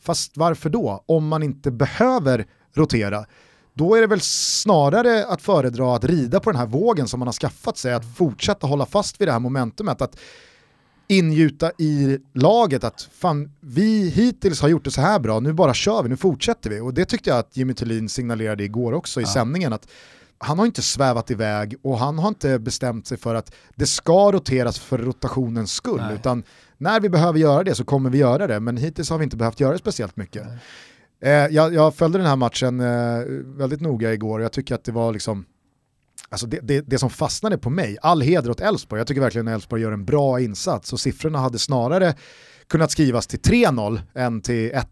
[0.00, 1.04] Fast varför då?
[1.06, 3.24] Om man inte behöver rotera,
[3.74, 7.28] då är det väl snarare att föredra att rida på den här vågen som man
[7.28, 10.16] har skaffat sig, att fortsätta hålla fast vid det här momentumet, att
[11.06, 15.74] ingjuta i laget att fan, vi hittills har gjort det så här bra, nu bara
[15.74, 16.80] kör vi, nu fortsätter vi.
[16.80, 19.88] Och det tyckte jag att Jimmy Thulin signalerade igår också i sändningen, att
[20.38, 24.32] han har inte svävat iväg och han har inte bestämt sig för att det ska
[24.32, 26.14] roteras för rotationens skull, Nej.
[26.14, 26.42] utan
[26.78, 29.36] när vi behöver göra det så kommer vi göra det, men hittills har vi inte
[29.36, 30.46] behövt göra det speciellt mycket.
[31.22, 34.84] Eh, jag, jag följde den här matchen eh, väldigt noga igår och jag tycker att
[34.84, 35.44] det var liksom
[36.28, 39.48] Alltså det, det, det som fastnade på mig, all heder åt Elfsborg, jag tycker verkligen
[39.48, 42.14] att Elfsborg gör en bra insats och siffrorna hade snarare
[42.68, 44.82] kunnat skrivas till 3-0 än till 1-1.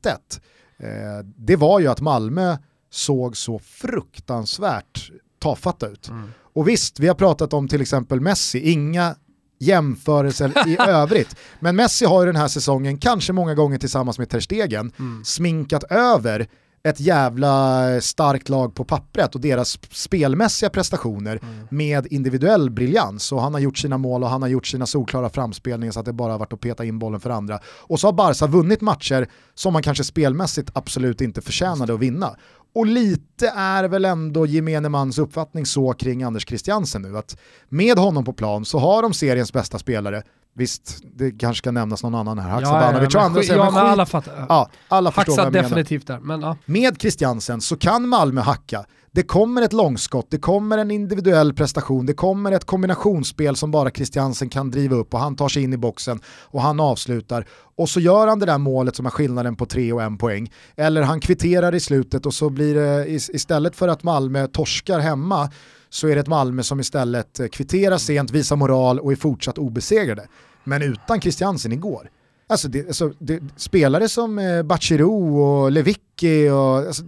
[0.79, 2.57] Eh, det var ju att Malmö
[2.91, 6.11] såg så fruktansvärt tafatta ut.
[6.53, 9.15] Och visst, vi har pratat om till exempel Messi, inga
[9.61, 11.37] jämförelser i övrigt.
[11.61, 14.93] Men Messi har ju den här säsongen, kanske många gånger tillsammans med Ter Stegen,
[15.25, 16.47] sminkat över
[16.83, 21.41] ett jävla starkt lag på pappret och deras spelmässiga prestationer
[21.71, 23.33] med individuell briljans.
[23.33, 26.07] Och han har gjort sina mål och han har gjort sina solklara framspelningar så att
[26.07, 27.59] det bara har varit att peta in bollen för andra.
[27.65, 32.37] Och så har Barca vunnit matcher som man kanske spelmässigt absolut inte förtjänade att vinna.
[32.75, 37.99] Och lite är väl ändå gemene mans uppfattning så kring Anders Christiansen nu, att med
[37.99, 40.23] honom på plan så har de seriens bästa spelare,
[40.55, 43.43] Visst, det kanske ska nämnas någon annan här, Haksabanovic ja, och andra.
[43.43, 44.47] Ja, men, alla fattar.
[44.49, 46.19] Ja, alla förstår Haxa vad jag definitivt där.
[46.19, 46.57] Men, ja.
[46.65, 48.85] Med Christiansen så kan Malmö hacka.
[49.13, 53.91] Det kommer ett långskott, det kommer en individuell prestation, det kommer ett kombinationsspel som bara
[53.91, 57.47] Christiansen kan driva upp och han tar sig in i boxen och han avslutar.
[57.77, 60.53] Och så gör han det där målet som är skillnaden på tre och en poäng.
[60.77, 65.51] Eller han kvitterar i slutet och så blir det istället för att Malmö torskar hemma
[65.89, 70.27] så är det ett Malmö som istället kvitterar sent, visar moral och är fortsatt obesegrade.
[70.65, 72.11] Men utan Christiansen igår,
[72.49, 77.05] alltså, det, alltså det, spelare som eh, Bachirou och Lewicki och alltså,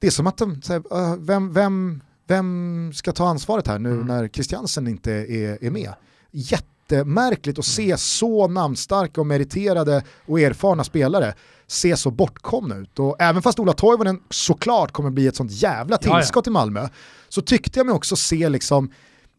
[0.00, 4.06] det är som att de, här, vem, vem, vem ska ta ansvaret här nu mm.
[4.06, 5.92] när Christiansen inte är, är med?
[6.30, 11.34] Jättemärkligt att se så namnstarka och meriterade och erfarna spelare
[11.66, 12.98] se så bortkomna ut.
[12.98, 16.88] Och även fast Ola Toivonen såklart kommer bli ett sånt jävla tillskott i Malmö
[17.28, 18.92] så tyckte jag mig också se liksom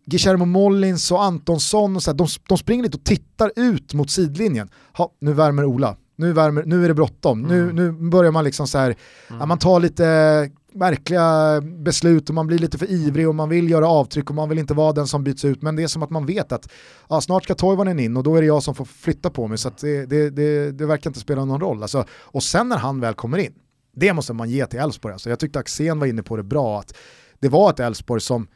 [0.05, 4.09] Guillermo Mollins och Antonsson, och så här, de, de springer lite och tittar ut mot
[4.09, 4.70] sidlinjen.
[4.93, 7.68] Ha, nu värmer Ola, nu, värmer, nu är det bråttom, mm.
[7.68, 8.95] nu, nu börjar man liksom så här,
[9.30, 9.47] mm.
[9.47, 13.88] man tar lite märkliga beslut och man blir lite för ivrig och man vill göra
[13.88, 16.09] avtryck och man vill inte vara den som byts ut men det är som att
[16.09, 16.70] man vet att
[17.09, 19.57] ja, snart ska Toivonen in och då är det jag som får flytta på mig
[19.57, 21.82] så det, det, det, det, verkar inte spela någon roll.
[21.82, 23.53] Alltså, och sen när han väl kommer in,
[23.95, 25.14] det måste man ge till Elfsborg.
[25.14, 26.97] Alltså, jag tyckte Axén var inne på det bra, att
[27.39, 28.47] det var ett Elfsborg som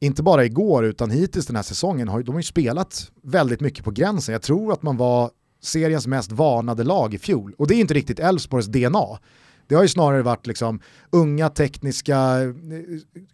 [0.00, 3.84] inte bara igår utan hittills den här säsongen, har, de har ju spelat väldigt mycket
[3.84, 4.32] på gränsen.
[4.32, 5.30] Jag tror att man var
[5.62, 7.54] seriens mest varnade lag i fjol.
[7.58, 9.18] Och det är inte riktigt Elfsborgs DNA.
[9.66, 12.50] Det har ju snarare varit liksom unga tekniska eh,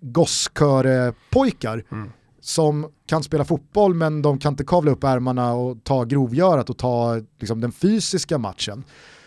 [0.01, 2.11] gosskörepojkar mm.
[2.41, 6.79] som kan spela fotboll men de kan inte kavla upp ärmarna och ta grovgörat och
[6.79, 8.85] ta liksom, den fysiska matchen.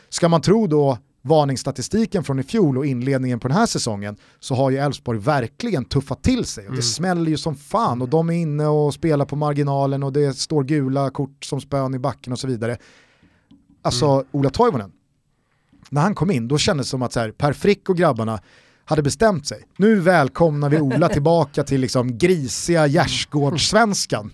[0.09, 4.55] Ska man tro då varningsstatistiken från i fjol och inledningen på den här säsongen så
[4.55, 6.63] har ju Elfsborg verkligen tuffat till sig.
[6.63, 6.81] Och det mm.
[6.81, 10.63] smäller ju som fan och de är inne och spelar på marginalen och det står
[10.63, 12.77] gula kort som spön i backen och så vidare.
[13.81, 14.25] Alltså mm.
[14.31, 14.91] Ola Toivonen,
[15.89, 18.39] när han kom in då kändes det som att så här, Per Frick och grabbarna
[18.85, 19.63] hade bestämt sig.
[19.77, 24.31] Nu välkomnar vi Ola tillbaka till liksom grisiga gärdsgårdssvenskan.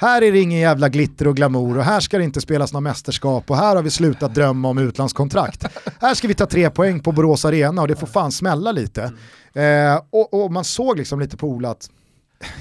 [0.00, 2.80] Här är det ingen jävla glitter och glamour och här ska det inte spelas några
[2.80, 5.64] mästerskap och här har vi slutat drömma om utlandskontrakt.
[6.00, 9.02] här ska vi ta tre poäng på Borås Arena och det får fan smälla lite.
[9.52, 11.90] Eh, och, och, man såg liksom lite på Ola att,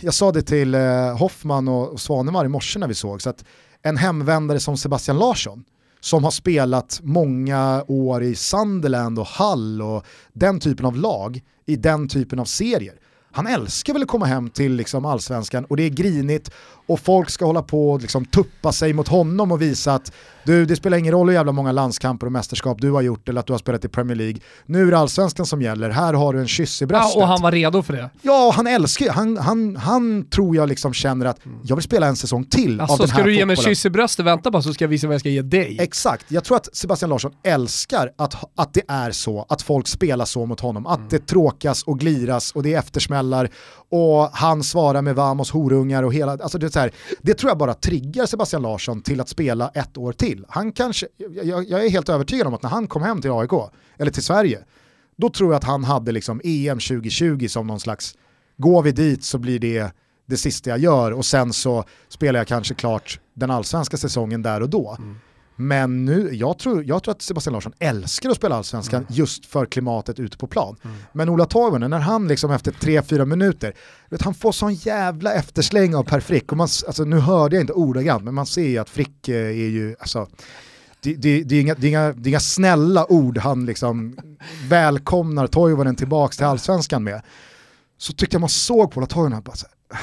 [0.01, 3.29] jag sa det till eh, Hoffman och, och Svanemar i morse när vi såg, så
[3.29, 3.45] att
[3.81, 5.63] en hemvändare som Sebastian Larsson,
[5.99, 11.75] som har spelat många år i Sunderland och Hull och den typen av lag i
[11.75, 12.95] den typen av serier
[13.31, 16.51] han älskar väl att komma hem till liksom allsvenskan och det är grinigt
[16.87, 20.13] och folk ska hålla på och liksom tuppa sig mot honom och visa att
[20.43, 23.39] du, det spelar ingen roll hur jävla många landskamper och mästerskap du har gjort eller
[23.39, 24.39] att du har spelat i Premier League.
[24.65, 27.15] Nu är det allsvenskan som gäller, här har du en kyss i bröstet.
[27.15, 28.09] Ja, och han var redo för det.
[28.21, 32.15] Ja, han älskar han, han, han tror jag liksom känner att jag vill spela en
[32.15, 34.51] säsong till alltså, av den här ska du ge mig en kyss i bröstet, vänta
[34.51, 35.77] bara så ska jag visa vad jag ska ge dig.
[35.79, 40.25] Exakt, jag tror att Sebastian Larsson älskar att, att det är så, att folk spelar
[40.25, 41.09] så mot honom, att mm.
[41.09, 43.49] det tråkas och gliras och det är eftersmällar
[43.89, 47.49] och han svarar med Vamos horungar och hela, alltså det, är så här, det tror
[47.49, 50.45] jag bara triggar Sebastian Larsson till att spela ett år till.
[50.49, 51.07] Han kanske,
[51.43, 53.51] jag, jag är helt övertygad om att när han kom hem till AIK,
[53.97, 54.59] eller till Sverige,
[55.17, 58.15] då tror jag att han hade liksom EM 2020 som någon slags,
[58.57, 59.91] går vi dit så blir det
[60.25, 64.61] det sista jag gör och sen så spelar jag kanske klart den allsvenska säsongen där
[64.61, 64.95] och då.
[64.99, 65.15] Mm.
[65.61, 69.13] Men nu, jag tror, jag tror att Sebastian Larsson älskar att spela allsvenskan mm.
[69.13, 70.75] just för klimatet ute på plan.
[70.83, 70.97] Mm.
[71.13, 73.73] Men Ola Toivonen, när han liksom efter 3-4 minuter,
[74.09, 76.51] vet, han får sån jävla eftersläng av Per Frick.
[76.51, 79.35] Och man, alltså, nu hörde jag inte ordagrant, men man ser ju att Frick eh,
[79.35, 80.27] är ju, alltså,
[81.01, 84.17] det, det, det, är inga, det, är inga, det är inga snälla ord han liksom
[84.69, 87.21] välkomnar Toivonen tillbaka till allsvenskan med.
[87.97, 90.01] Så tyckte jag man såg på Ola Toivonen, bara så här,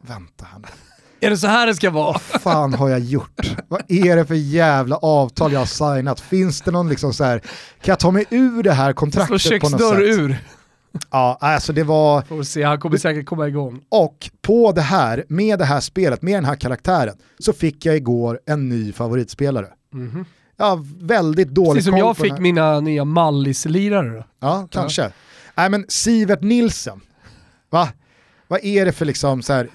[0.00, 0.87] vänta här nu
[1.20, 2.20] är det så här det ska vara?
[2.32, 3.56] Vad fan har jag gjort?
[3.68, 6.20] Vad är det för jävla avtal jag har signat?
[6.20, 7.38] Finns det någon liksom så här,
[7.82, 9.98] kan jag ta mig ur det här kontraktet Slå på något sätt?
[9.98, 10.38] ur.
[11.10, 12.22] Ja, alltså det var...
[12.22, 13.80] Får se, han kommer säkert komma igång.
[13.88, 17.96] Och på det här, med det här spelet, med den här karaktären, så fick jag
[17.96, 19.66] igår en ny favoritspelare.
[19.94, 20.24] Mm -hmm.
[20.56, 24.24] Ja, väldigt dålig Precis som jag fick mina nya Mallis-lirare.
[24.40, 25.02] Ja, kanske.
[25.02, 25.10] Ja.
[25.54, 27.00] Nej men Sivert Nilsen,
[27.70, 27.88] va?
[28.48, 29.68] Vad är det för liksom så här,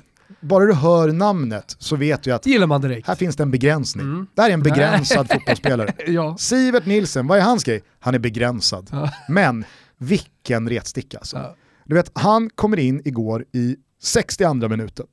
[0.44, 3.08] bara du hör namnet så vet du att gillar man direkt.
[3.08, 4.06] här finns det en begränsning.
[4.06, 4.28] Mm.
[4.36, 5.94] Det här är en begränsad fotbollsspelare.
[6.08, 6.38] ja.
[6.38, 7.82] Sivert Nilsen, vad är hans grej?
[8.00, 8.89] Han är begränsad.
[8.91, 9.10] Ja.
[9.30, 9.66] Men
[9.98, 11.38] vilken retsticka alltså.
[11.38, 11.56] Ja.
[11.86, 15.06] Du vet, han kommer in igår i 62 minuten.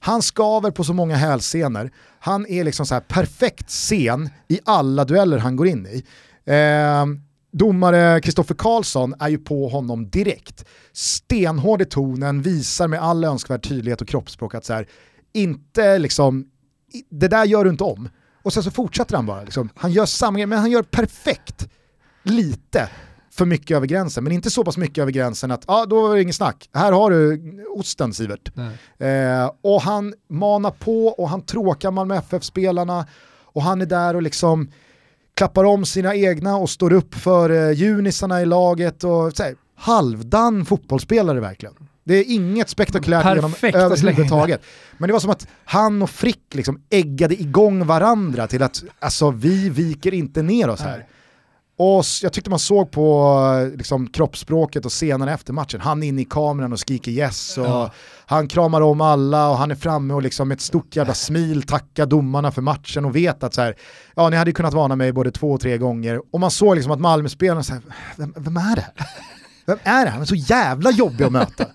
[0.00, 1.90] Han skaver på så många hälsenor.
[2.18, 6.04] Han är liksom så här perfekt sen i alla dueller han går in i.
[6.52, 7.04] Eh,
[7.58, 10.64] domare Kristoffer Karlsson är ju på honom direkt.
[10.92, 14.88] Stenhård i tonen, visar med all önskvärd tydlighet och kroppsspråk att så här,
[15.32, 16.46] inte liksom,
[17.10, 18.08] det där gör du inte om.
[18.42, 19.70] Och sen så fortsätter han bara, liksom.
[19.74, 21.68] han gör samma grej, men han gör perfekt
[22.22, 22.88] lite
[23.30, 26.14] för mycket över gränsen, men inte så pass mycket över gränsen att ah, då är
[26.14, 26.68] det inget snack.
[26.72, 27.40] Här har du
[27.74, 28.50] osten Sivert.
[28.98, 33.06] Eh, och han manar på och han tråkar Malmö FF-spelarna
[33.42, 34.70] och han är där och liksom
[35.34, 39.54] klappar om sina egna och står upp för eh, junisarna i laget och så här,
[39.76, 41.74] halvdan fotbollsspelare verkligen.
[42.04, 44.62] Det är inget spektakulärt genom överhuvudtaget.
[44.98, 49.30] Men det var som att han och Frick liksom äggade igång varandra till att alltså,
[49.30, 51.06] vi viker inte ner oss här.
[51.76, 56.22] Och jag tyckte man såg på liksom, kroppsspråket och scenen efter matchen, han är inne
[56.22, 57.92] i kameran och skriker yes och ja.
[58.26, 61.62] han kramar om alla och han är framme och liksom med ett stort jävla smil
[61.62, 63.74] tackar domarna för matchen och vet att så här,
[64.16, 66.92] ja ni hade kunnat varna mig både två och tre gånger och man såg liksom
[66.92, 67.62] att Malmö-spelarna,
[68.16, 68.86] vem, vem är det?
[69.66, 70.10] Vem är det?
[70.10, 71.66] Han är så jävla jobbig att möta.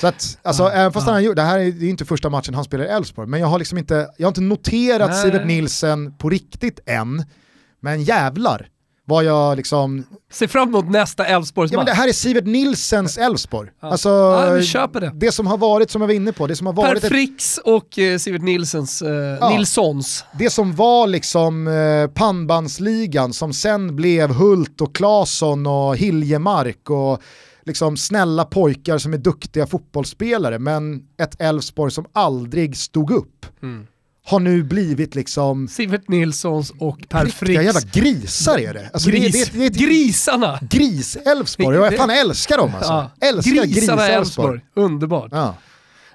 [0.00, 1.12] Så att, alltså, ja, även fast ja.
[1.12, 3.46] han det här är, det är inte första matchen han spelar i Elfsborg, men jag
[3.46, 5.22] har liksom inte, jag har inte noterat Nej.
[5.22, 7.24] Sivert Nilsen på riktigt än,
[7.80, 8.68] men jävlar
[9.08, 10.04] vad jag liksom...
[10.30, 13.70] Se fram emot nästa Elfsborgs ja, Det här är Sivert Nilsens Elfsborg.
[13.80, 13.88] Ja.
[13.90, 15.12] Alltså, ja, köper det.
[15.14, 17.00] det som har varit, som jag var inne på, det som har varit...
[17.00, 19.48] Per Fricks och eh, Sivert Nilsens, eh, ja.
[19.50, 20.24] Nilssons.
[20.38, 27.22] Det som var liksom eh, pannbandsligan som sen blev Hult och Claesson och Hiljemark och
[27.62, 33.46] liksom snälla pojkar som är duktiga fotbollsspelare men ett Elfsborg som aldrig stod upp.
[33.62, 33.86] Mm
[34.28, 35.68] har nu blivit liksom...
[35.68, 37.62] Sivert Nilssons och Per Fricks.
[37.62, 38.90] jävla grisar är det.
[38.92, 39.50] Alltså Gris.
[39.50, 40.58] det, det, det, Grisarna!
[40.62, 42.92] Gris-Elfsborg, jag fan älskar dem alltså.
[42.92, 43.10] Ja.
[43.28, 44.60] Älskar Grisarna Elfsborg.
[44.74, 45.28] Underbart.
[45.32, 45.54] Ja.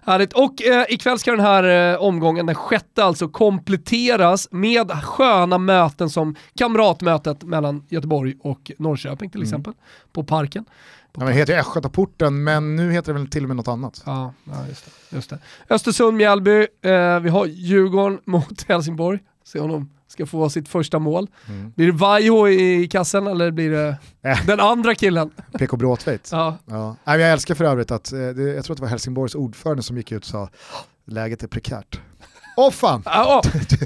[0.05, 0.33] Härligt.
[0.33, 6.09] Och eh, ikväll ska den här eh, omgången, den sjätte alltså, kompletteras med sköna möten
[6.09, 9.47] som kamratmötet mellan Göteborg och Norrköping till mm.
[9.47, 9.73] exempel,
[10.13, 10.65] på Parken.
[11.17, 14.03] Ja, det heter Östgötaporten men nu heter det väl till och med något annat.
[14.05, 15.39] Ja, ja just, det, just det.
[15.69, 19.19] Östersund, Mjällby, eh, vi har Djurgården mot Helsingborg.
[19.45, 21.27] Se om de ska få sitt första mål.
[21.49, 21.71] Mm.
[21.75, 24.45] Blir det Vaiho i kassen eller blir det äh.
[24.45, 25.31] den andra killen?
[25.59, 26.29] PK Bråtveit.
[26.31, 26.57] ja.
[26.65, 26.95] Ja.
[27.05, 30.11] jag älskar för övrigt att, eh, jag tror att det var Helsingborgs ordförande som gick
[30.11, 30.49] ut och sa
[31.05, 32.01] läget är prekärt.
[32.57, 33.03] Åh oh, fan!
[33.05, 33.41] Oh.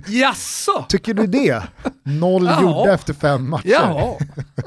[0.07, 0.85] Jaså?
[0.89, 1.63] Tycker du det?
[2.03, 2.61] Noll ja.
[2.61, 3.67] gjorda efter fem matcher.
[3.67, 4.17] Ja.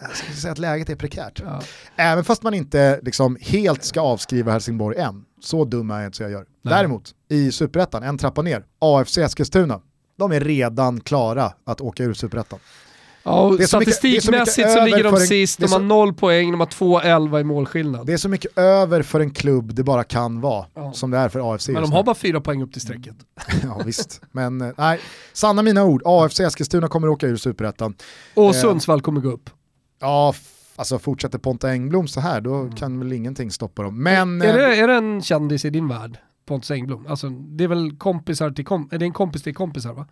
[0.00, 1.40] jag skulle säga att läget är prekärt.
[1.44, 1.60] Ja.
[1.96, 5.24] Även fast man inte liksom helt ska avskriva Helsingborg än.
[5.40, 6.46] Så dum är jag inte så jag gör.
[6.62, 6.74] Nej.
[6.74, 9.80] Däremot, i superettan, en trappa ner, AFC Eskilstuna.
[10.18, 12.58] De är redan klara att åka ur superettan.
[13.26, 17.44] Ja, statistikmässigt så, så ligger de sist, de har noll poäng, de har 2-11 i
[17.44, 18.06] målskillnad.
[18.06, 20.92] Det är så mycket över för en klubb det bara kan vara, ja.
[20.92, 21.68] som det är för AFC.
[21.68, 23.14] Men de har bara fyra poäng upp till strecket.
[23.62, 25.00] ja visst, men eh, nej,
[25.32, 27.94] sanna mina ord, AFC Eskilstuna kommer åka ur superettan.
[28.34, 29.50] Och eh, Sundsvall kommer gå upp.
[30.00, 30.34] Ja,
[30.76, 32.74] alltså fortsätter Ponta Engblom så här, då mm.
[32.74, 34.02] kan väl ingenting stoppa dem.
[34.02, 36.18] Men, är, det, eh, är det en kändis i din värld?
[36.46, 37.06] Pontus Engblom.
[37.06, 40.06] Alltså, det är väl kompisar till kom är det en kompis till kompisar va?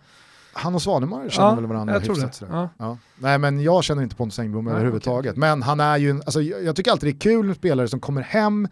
[0.54, 2.68] Han och Svanemar känner ja, väl varandra hyfsat ja.
[2.78, 2.98] ja.
[3.18, 5.32] Nej men jag känner inte Pontus Engblom Nej, överhuvudtaget.
[5.32, 5.40] Okay.
[5.40, 8.22] Men han är ju, alltså, jag tycker alltid det är kul med spelare som kommer
[8.22, 8.68] hem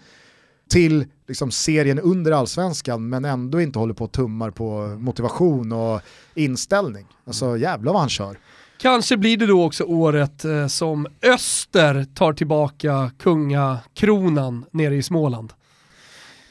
[0.70, 6.01] till liksom, serien under allsvenskan men ändå inte håller på och tummar på motivation och
[6.35, 7.07] inställning.
[7.26, 8.39] Alltså jävlar vad han kör.
[8.78, 15.53] Kanske blir det då också året eh, som Öster tar tillbaka kungakronan nere i Småland.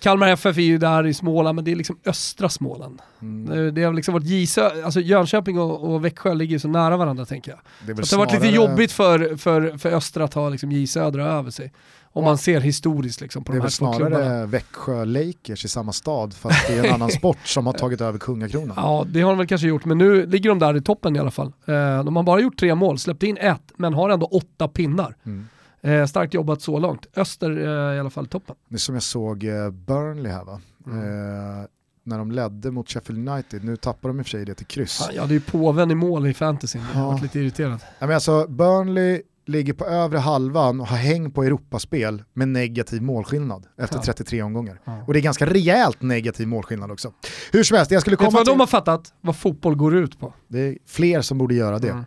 [0.02, 3.02] Kalmar FF är ju där i Småland, men det är liksom östra Småland.
[3.22, 3.74] Mm.
[3.74, 7.52] Det har liksom varit Gisö, alltså Jönköping och, och Växjö ligger så nära varandra tänker
[7.52, 7.60] jag.
[7.98, 10.88] Det, så det har varit lite jobbigt för, för, för Östra att ha liksom J
[10.88, 11.74] Södra över sig.
[12.14, 14.18] Om man ser historiskt liksom på det de här två klubbarna.
[14.18, 17.48] Det är väl snarare Växjö Lakers i samma stad fast det är en annan sport
[17.48, 18.74] som har tagit över kungakronan.
[18.78, 21.20] Ja det har de väl kanske gjort men nu ligger de där i toppen i
[21.20, 21.54] alla fall.
[21.66, 25.16] Eh, de har bara gjort tre mål, släppt in ett men har ändå åtta pinnar.
[25.26, 25.48] Mm.
[25.84, 27.08] Eh, starkt jobbat så långt.
[27.16, 28.56] Öster eh, i alla fall toppen.
[28.70, 30.62] Det är som jag såg eh, Burnley här va?
[30.86, 31.00] Mm.
[31.00, 31.66] Eh,
[32.04, 34.66] när de ledde mot Sheffield United, nu tappar de i och för sig det till
[34.66, 35.10] kryss.
[35.14, 37.80] Ja, det är ju påven i mål i fantasy, jag har varit lite irriterad.
[38.00, 43.02] Ja, men alltså, Burnley ligger på övre halvan och har häng på Europaspel med negativ
[43.02, 44.04] målskillnad efter ja.
[44.04, 44.80] 33 omgångar.
[44.86, 45.04] Ja.
[45.08, 47.14] Och det är ganska rejält negativ målskillnad också.
[47.52, 48.52] Hur som helst, jag skulle komma Vet du vad till...
[48.52, 49.14] de har fattat?
[49.22, 50.34] Vad fotboll går ut på.
[50.48, 51.90] Det är fler som borde göra det.
[51.90, 52.06] Mm.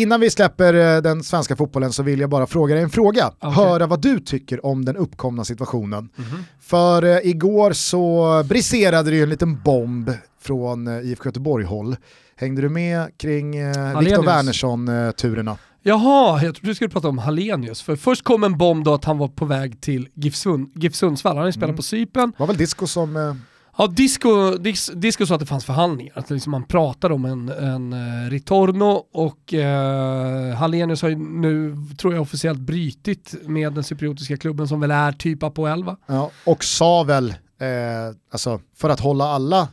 [0.00, 3.32] Innan vi släpper eh, den svenska fotbollen så vill jag bara fråga dig en fråga.
[3.40, 3.50] Okay.
[3.50, 5.98] Höra vad du tycker om den uppkomna situationen.
[5.98, 6.42] Mm -hmm.
[6.60, 11.96] För uh, igår så briserade det ju en liten bomb från uh, IFK Göteborg-håll.
[12.36, 15.56] Hängde du med kring uh, Viktor Wernersson-turerna?
[15.82, 17.82] Jaha, jag trodde du skulle prata om Hallenius.
[17.82, 20.94] För först kom en bomb då att han var på väg till GIF, Sund, GIF
[20.94, 21.76] Sundsvall, han har ju spelat mm.
[21.76, 22.32] på Cypern.
[22.36, 23.40] var väl Disco som
[23.80, 27.48] Ja, Disco, Dis, Disco sa att det fanns förhandlingar, att liksom man pratade om en,
[27.48, 33.84] en uh, Ritorno och uh, Hallenius har ju nu, tror jag, officiellt brytit med den
[33.84, 35.96] cypriotiska klubben som väl är typ Apoel va?
[36.06, 39.68] Ja, och sa väl, eh, alltså för att hålla alla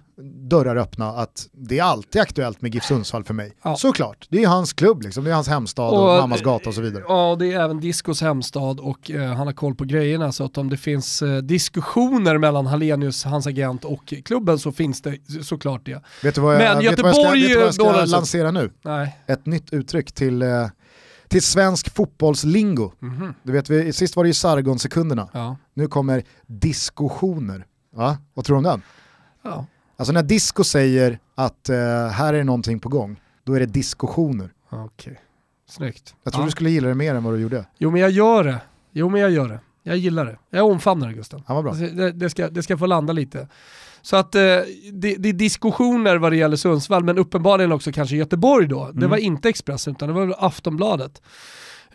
[0.50, 3.54] dörrar öppna att det är alltid aktuellt med GIF Sundsvall för mig.
[3.64, 3.76] Ja.
[3.76, 5.24] Såklart, det är hans klubb, liksom.
[5.24, 7.04] det är hans hemstad och, och mammas gata och så vidare.
[7.08, 10.58] Ja, det är även Discos hemstad och eh, han har koll på grejerna så att
[10.58, 15.86] om det finns eh, diskussioner mellan Hallenius, hans agent och klubben så finns det såklart
[15.86, 16.04] det.
[16.24, 18.72] Vet du vad jag, Men Göteborg, vad jag ska, vet vad jag ska lansera nu?
[18.82, 19.18] Nej.
[19.28, 20.68] Ett nytt uttryck till eh,
[21.28, 22.92] till svensk fotbollslingo.
[23.02, 23.34] Mm -hmm.
[23.44, 25.30] Du vet, sist var det ju Sargon-sekunderna.
[25.34, 25.58] Ja.
[25.74, 27.66] Nu kommer diskussioner.
[27.98, 28.18] Va?
[28.34, 28.82] Vad tror du om den?
[29.42, 29.66] Ja.
[29.98, 31.76] Alltså när disco säger att uh,
[32.08, 34.54] här är någonting på gång, då är det diskussioner.
[34.70, 35.16] Okej, okay.
[35.70, 36.16] snyggt.
[36.24, 36.46] Jag tror ja.
[36.46, 37.66] du skulle gilla det mer än vad du gjorde.
[37.78, 38.62] Jo men jag gör det.
[38.92, 39.60] Jo men jag gör det.
[39.84, 40.38] Jag gillar det.
[40.50, 41.44] Jag omfamnar det Gusten.
[41.48, 41.74] Ja, bra.
[41.74, 43.48] Det, det, ska, det ska få landa lite.
[44.02, 44.42] Så att eh,
[44.94, 48.84] det, det, är diskussioner vad det gäller Sundsvall, men uppenbarligen också kanske Göteborg då.
[48.84, 49.00] Mm.
[49.00, 51.22] Det var inte Expressen utan det var Aftonbladet.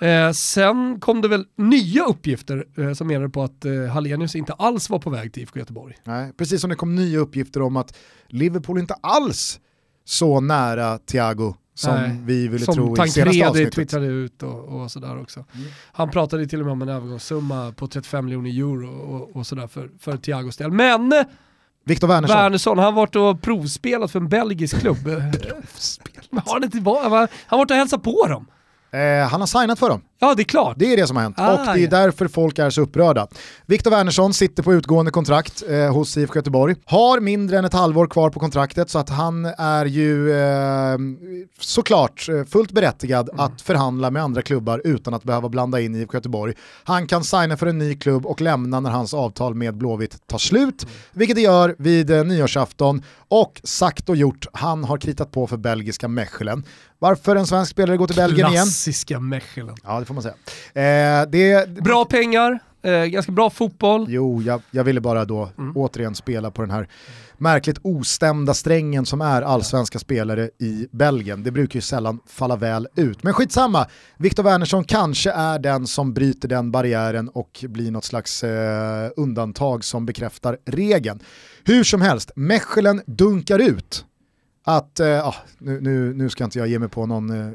[0.03, 4.53] Eh, sen kom det väl nya uppgifter eh, som menade på att eh, Hallenius inte
[4.53, 5.95] alls var på väg till IFK Göteborg.
[6.05, 9.61] Nej, precis som det kom nya uppgifter om att Liverpool inte alls
[10.05, 13.75] så nära Thiago som Nej, vi ville som tro i senaste avsnittet.
[13.75, 15.45] twittrade ut och, och sådär också.
[15.55, 15.69] Mm.
[15.93, 19.67] Han pratade till och med om en övergångssumma på 35 miljoner euro och, och sådär
[19.67, 20.71] för, för Thiagos del.
[20.71, 21.25] Men
[21.85, 22.37] Viktor Wernersson.
[22.37, 24.97] Wernersson, han har varit och provspelat för en belgisk klubb.
[25.07, 28.47] har han, inte, han har varit och hälsat på dem.
[28.93, 30.03] Eh, han har signat för dem.
[30.25, 30.77] Ja, det är klart.
[30.79, 31.91] Det är det som har hänt ah, och det är ja.
[31.91, 33.27] därför folk är så upprörda.
[33.67, 36.75] Viktor Wernersson sitter på utgående kontrakt eh, hos IFK Göteborg.
[36.85, 40.99] Har mindre än ett halvår kvar på kontraktet så att han är ju eh,
[41.61, 43.41] såklart eh, fullt berättigad mm.
[43.41, 46.55] att förhandla med andra klubbar utan att behöva blanda in IFK Göteborg.
[46.85, 50.39] Han kan signa för en ny klubb och lämna när hans avtal med Blåvitt tar
[50.39, 50.95] slut, mm.
[51.13, 53.03] vilket det gör vid eh, nyårsafton.
[53.29, 56.65] Och sagt och gjort, han har kritat på för belgiska Mechelen.
[56.99, 58.65] Varför en svensk spelare går till Belgien igen?
[58.65, 59.77] Klassiska Mechelen.
[59.83, 60.35] Ja, får man
[60.75, 61.21] säga.
[61.23, 64.07] Eh, det, bra pengar, eh, ganska bra fotboll.
[64.09, 65.77] Jo, jag, jag ville bara då mm.
[65.77, 66.89] återigen spela på den här
[67.43, 71.43] märkligt ostämda strängen som är allsvenska spelare i Belgien.
[71.43, 73.23] Det brukar ju sällan falla väl ut.
[73.23, 73.87] Men skitsamma,
[74.17, 79.85] Viktor Wernersson kanske är den som bryter den barriären och blir något slags eh, undantag
[79.85, 81.21] som bekräftar regeln.
[81.65, 84.05] Hur som helst, Mechelen dunkar ut
[84.65, 87.53] att, eh, nu, nu, nu ska inte jag ge mig på någon eh,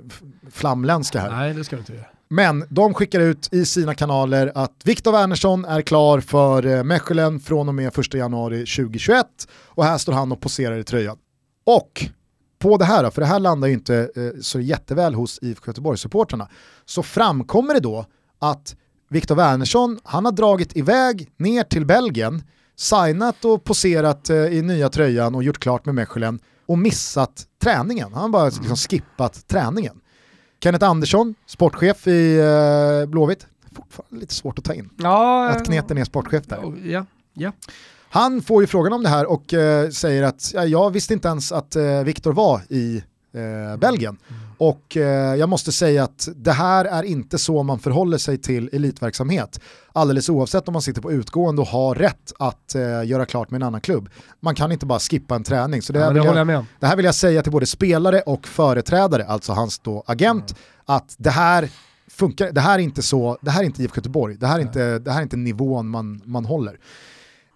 [0.51, 1.30] flamländska här.
[1.30, 2.05] Nej, det ska du inte göra.
[2.30, 7.39] Men de skickar ut i sina kanaler att Viktor Wernersson är klar för eh, Mechelen
[7.39, 9.25] från och med 1 januari 2021
[9.65, 11.17] och här står han och poserar i tröjan.
[11.65, 12.05] Och
[12.59, 16.47] på det här, för det här landar ju inte eh, så jätteväl hos IFK Göteborg-supportrarna,
[16.86, 18.05] så framkommer det då
[18.39, 18.75] att
[19.09, 22.43] Viktor Wernersson, han har dragit iväg ner till Belgien,
[22.75, 28.13] signat och poserat eh, i nya tröjan och gjort klart med Mechelen och missat träningen.
[28.13, 30.01] Han har bara liksom skippat träningen.
[30.64, 34.89] Kenneth Andersson, sportchef i eh, Blåvitt, fortfarande lite svårt att ta in.
[34.97, 36.74] Ja, att Kneten är sportchef där.
[36.84, 37.51] Ja, ja.
[38.10, 41.28] Han får ju frågan om det här och eh, säger att ja, jag visste inte
[41.28, 43.03] ens att eh, Viktor var i
[43.34, 44.18] eh, Belgien.
[44.30, 44.41] Mm.
[44.58, 48.70] Och eh, jag måste säga att det här är inte så man förhåller sig till
[48.74, 49.60] elitverksamhet.
[49.93, 53.62] Alldeles oavsett om man sitter på utgående och har rätt att eh, göra klart med
[53.62, 54.10] en annan klubb.
[54.39, 55.82] Man kan inte bara skippa en träning.
[55.82, 58.47] Så det, ja, det, jag, jag det, här vill jag säga till både spelare och
[58.47, 60.62] företrädare, alltså hans då agent, mm.
[60.86, 61.70] att det här
[62.08, 64.62] funkar, det här är inte så, det här är inte IFK Göteborg, det här är,
[64.62, 66.80] inte, det här är inte nivån man, man håller.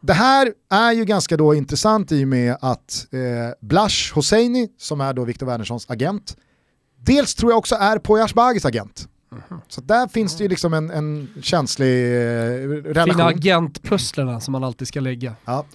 [0.01, 3.19] Det här är ju ganska då intressant i och med att eh,
[3.67, 6.35] Blash Hosseini, som är då Viktor Wernerssons agent,
[7.05, 9.07] dels tror jag också är Poya Asbagis agent.
[9.31, 9.61] Mm.
[9.67, 12.19] Så där finns det ju liksom en, en känslig eh,
[12.67, 13.13] relation.
[13.13, 15.35] Fina agentpusslerna som man alltid ska lägga.
[15.45, 15.65] Ja.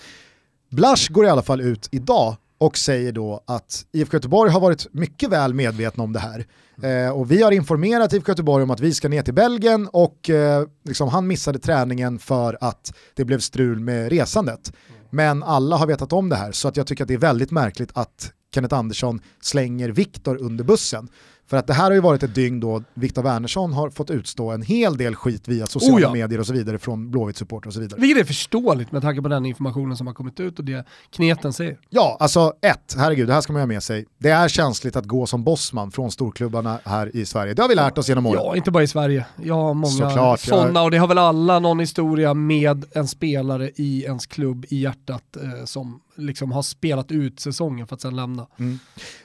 [0.71, 4.95] Blash går i alla fall ut idag och säger då att IFK Göteborg har varit
[4.95, 6.47] mycket väl medvetna om det här.
[6.83, 10.31] Eh, och vi har informerat IFK Göteborg om att vi ska ner till Belgien och
[10.31, 14.73] eh, liksom han missade träningen för att det blev strul med resandet.
[15.11, 17.51] Men alla har vetat om det här så att jag tycker att det är väldigt
[17.51, 21.09] märkligt att Kenneth Andersson slänger Viktor under bussen.
[21.49, 24.51] För att det här har ju varit ett dygn då Viktor Wernersson har fått utstå
[24.51, 26.13] en hel del skit via sociala oh ja.
[26.13, 28.01] medier och så vidare från Blåvitt support och så vidare.
[28.01, 31.53] Vilket är förståeligt med tanke på den informationen som har kommit ut och det kneten
[31.53, 31.79] säger.
[31.91, 34.07] Ja, alltså ett, herregud, det här ska man ha med sig.
[34.19, 37.55] Det är känsligt att gå som bossman från storklubbarna här i Sverige.
[37.55, 38.41] Det har vi lärt oss genom åren.
[38.45, 39.27] Ja, inte bara i Sverige.
[39.43, 44.05] Jag har många sådana och det har väl alla någon historia med en spelare i
[44.05, 48.47] ens klubb i hjärtat eh, som liksom har spelat ut säsongen för att sen lämna.
[48.59, 48.79] Mm.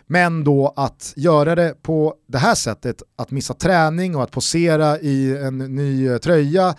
[0.08, 5.00] Men då att göra det på det här sättet, att missa träning och att posera
[5.00, 6.76] i en ny tröja,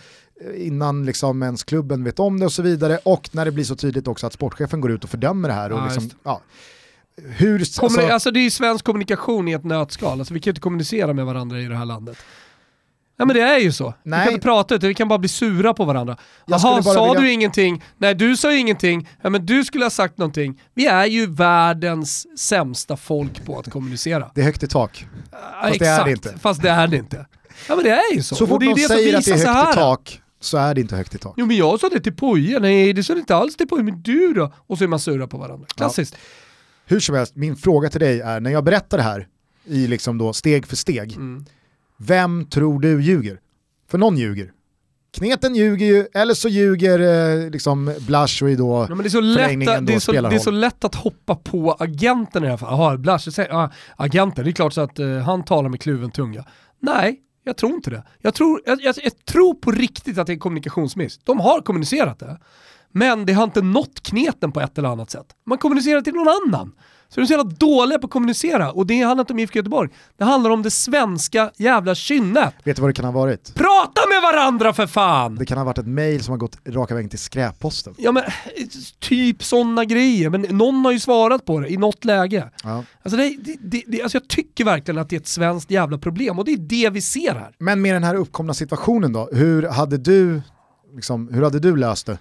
[0.55, 3.75] innan liksom ens klubben vet om det och så vidare och när det blir så
[3.75, 5.71] tydligt också att sportchefen går ut och fördömer det här.
[5.71, 6.41] Och Ja, liksom, ja,
[7.17, 10.51] hur, alltså, alltså, det är ju svensk kommunikation i ett nötskal, alltså, vi kan ju
[10.51, 12.17] inte kommunicera med varandra i det här landet.
[13.17, 13.93] Ja men det är ju så.
[14.03, 14.23] Vi Nej.
[14.25, 16.17] kan inte prata utan vi kan bara bli sura på varandra.
[16.45, 16.81] Jaha, sa
[17.13, 17.83] vilja- du ingenting?
[17.97, 19.09] Nej du sa ingenting.
[19.21, 20.61] Ja men du skulle ha sagt någonting.
[20.73, 24.31] Vi är ju världens sämsta folk på att kommunicera.
[24.35, 25.05] det är högt i tak.
[25.31, 25.37] Ja,
[25.67, 26.37] Fast det är det inte.
[26.39, 27.25] Fast det är det inte.
[27.69, 28.35] Ja men det är ju så.
[28.35, 29.73] Så fort som säger att det är högt i här.
[29.73, 31.33] tak så är det inte högt i tak.
[31.37, 33.83] Jo men jag sa det till Poja, nej det sa det inte alls till Poja,
[33.83, 34.53] men du då?
[34.67, 35.67] Och så är man sura på varandra.
[35.75, 36.15] Klassiskt.
[36.85, 39.27] Hur som helst, min fråga till dig är, när jag berättar det här
[39.65, 41.45] i liksom då steg för steg, Mm.
[42.05, 43.39] Vem tror du ljuger?
[43.89, 44.51] För någon ljuger.
[45.17, 49.21] Kneten ljuger ju, eller så ljuger eh, liksom i då Ja, men det, är så
[49.21, 52.51] lätt, att- det, är så, det är så lätt att hoppa på agenten i det
[52.51, 52.79] här fallet.
[52.79, 56.11] Jaha, Blasch, säger, ja, agenten, det är klart så att eh, han talar med kluven
[56.11, 56.45] tunga.
[56.79, 58.03] Nej, jag tror inte det.
[58.21, 61.19] Jag tror, jag, jag, jag tror på riktigt att det är en kommunikationsmiss.
[61.23, 62.39] De har kommunicerat det.
[62.91, 65.25] Men det har inte nått kneten på ett eller annat sätt.
[65.45, 66.71] Man kommunicerar till någon annan.
[67.09, 69.59] Så de är så jävla dåliga på att kommunicera och det handlar inte om IFK
[69.59, 69.89] Göteborg.
[70.17, 72.53] Det handlar om det svenska jävla kynnet.
[72.63, 73.55] Vet du vad det kan ha varit?
[73.55, 75.35] Prata med varandra för fan!
[75.35, 77.95] Det kan ha varit ett mail som har gått raka vägen till skräpposten.
[77.97, 78.23] Ja men
[78.99, 82.49] typ sådana grejer, men någon har ju svarat på det i något läge.
[82.63, 82.83] Ja.
[83.03, 86.39] Alltså, det, det, det, alltså jag tycker verkligen att det är ett svenskt jävla problem
[86.39, 87.55] och det är det vi ser här.
[87.57, 90.41] Men med den här uppkomna situationen då, hur hade du,
[90.95, 92.17] liksom, hur hade du löst det?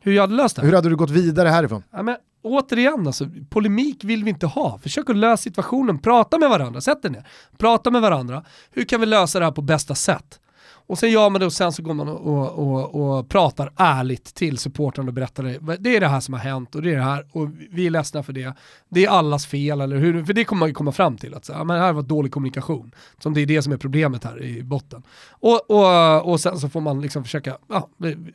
[0.00, 0.62] Hur jag hade löst det?
[0.62, 1.82] Hur hade du gått vidare härifrån?
[1.90, 4.78] Ja, men, återigen, alltså, polemik vill vi inte ha.
[4.78, 7.28] Försök att lösa situationen, prata med varandra, sätt er ner.
[7.58, 8.44] Prata med varandra.
[8.70, 10.40] Hur kan vi lösa det här på bästa sätt?
[10.88, 14.34] Och sen gör man det och sen så går man och, och, och, pratar ärligt
[14.34, 15.76] till supportrarna och berättar det.
[15.78, 17.90] Det är det här som har hänt och det är det här och vi är
[17.90, 18.54] ledsna för det.
[18.88, 20.24] Det är allas fel, eller hur?
[20.24, 21.34] För det kommer man ju komma fram till.
[21.34, 22.94] Att så, ja, men det här var dålig kommunikation.
[23.22, 25.02] Som det är det som är problemet här i botten.
[25.30, 27.88] Och, och, och sen så får man liksom försöka ja,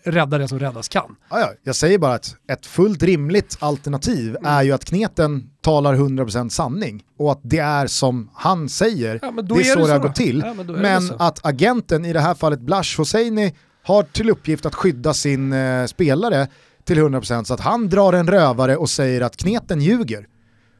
[0.04, 1.16] rädda det som räddas kan.
[1.30, 1.51] Ja, ja.
[1.64, 4.45] Jag säger bara att ett fullt rimligt alternativ Mm.
[4.45, 9.32] är ju att kneten talar 100% sanning och att det är som han säger, Ja,
[9.41, 10.07] det är är så det det har så.
[10.07, 10.43] gått till.
[10.45, 11.16] Ja, men men så.
[11.20, 13.53] att agenten, i det här fallet Blash Hosseini,
[13.84, 16.47] har till uppgift att skydda sin eh, spelare
[16.84, 20.28] till 100% så att han drar en rövare och säger att kneten ljuger.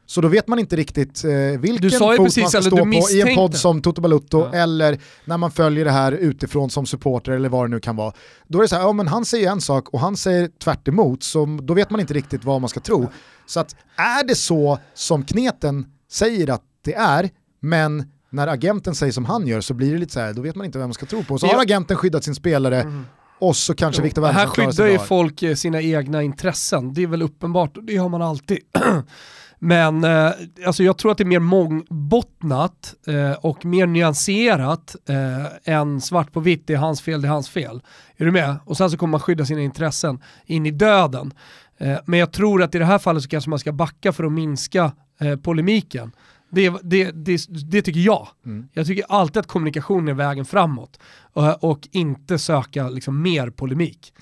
[0.06, 1.30] Så då vet man inte riktigt eh,
[1.60, 4.58] vilken ju fot precis, man ska stå på i en podd som Toto Balutto Ja.
[4.58, 8.12] eller när man följer det här utifrån som supporter eller vad det nu kan vara.
[8.48, 10.88] Då är det så här, ja men han säger en sak och han säger tvärt
[10.88, 13.08] emot, så då vet man inte riktigt vad man ska tro.
[13.46, 17.30] Så att är det så som kneten säger att det är,
[17.60, 20.54] men när agenten säger som han gör så blir det lite så här, då vet
[20.56, 21.38] man inte vem man ska tro på.
[21.38, 23.04] Så har agenten skyddat sin spelare
[23.38, 25.06] och så kanske Viktor här Wernersson klarar skyddar sig ju bra.
[25.06, 28.58] folk eh, sina egna intressen, det är väl uppenbart, det har man alltid.
[29.64, 30.30] Men eh,
[30.66, 36.32] alltså jag tror att det är mer mångbottnat eh, och mer nyanserat eh, än svart
[36.32, 37.82] på vitt, det är hans fel, det är hans fel.
[38.16, 38.56] Är du med?
[38.64, 41.32] Och sen så kommer man skydda sina intressen in i döden.
[41.78, 44.24] Eh, men jag tror att i det här fallet så kanske man ska backa för
[44.24, 46.12] att minska eh, polemiken.
[46.54, 48.28] Det, det, det, det tycker jag.
[48.46, 48.68] Mm.
[48.72, 51.00] Jag tycker alltid att kommunikation är vägen framåt
[51.36, 54.12] eh, och inte söka liksom, mer polemik.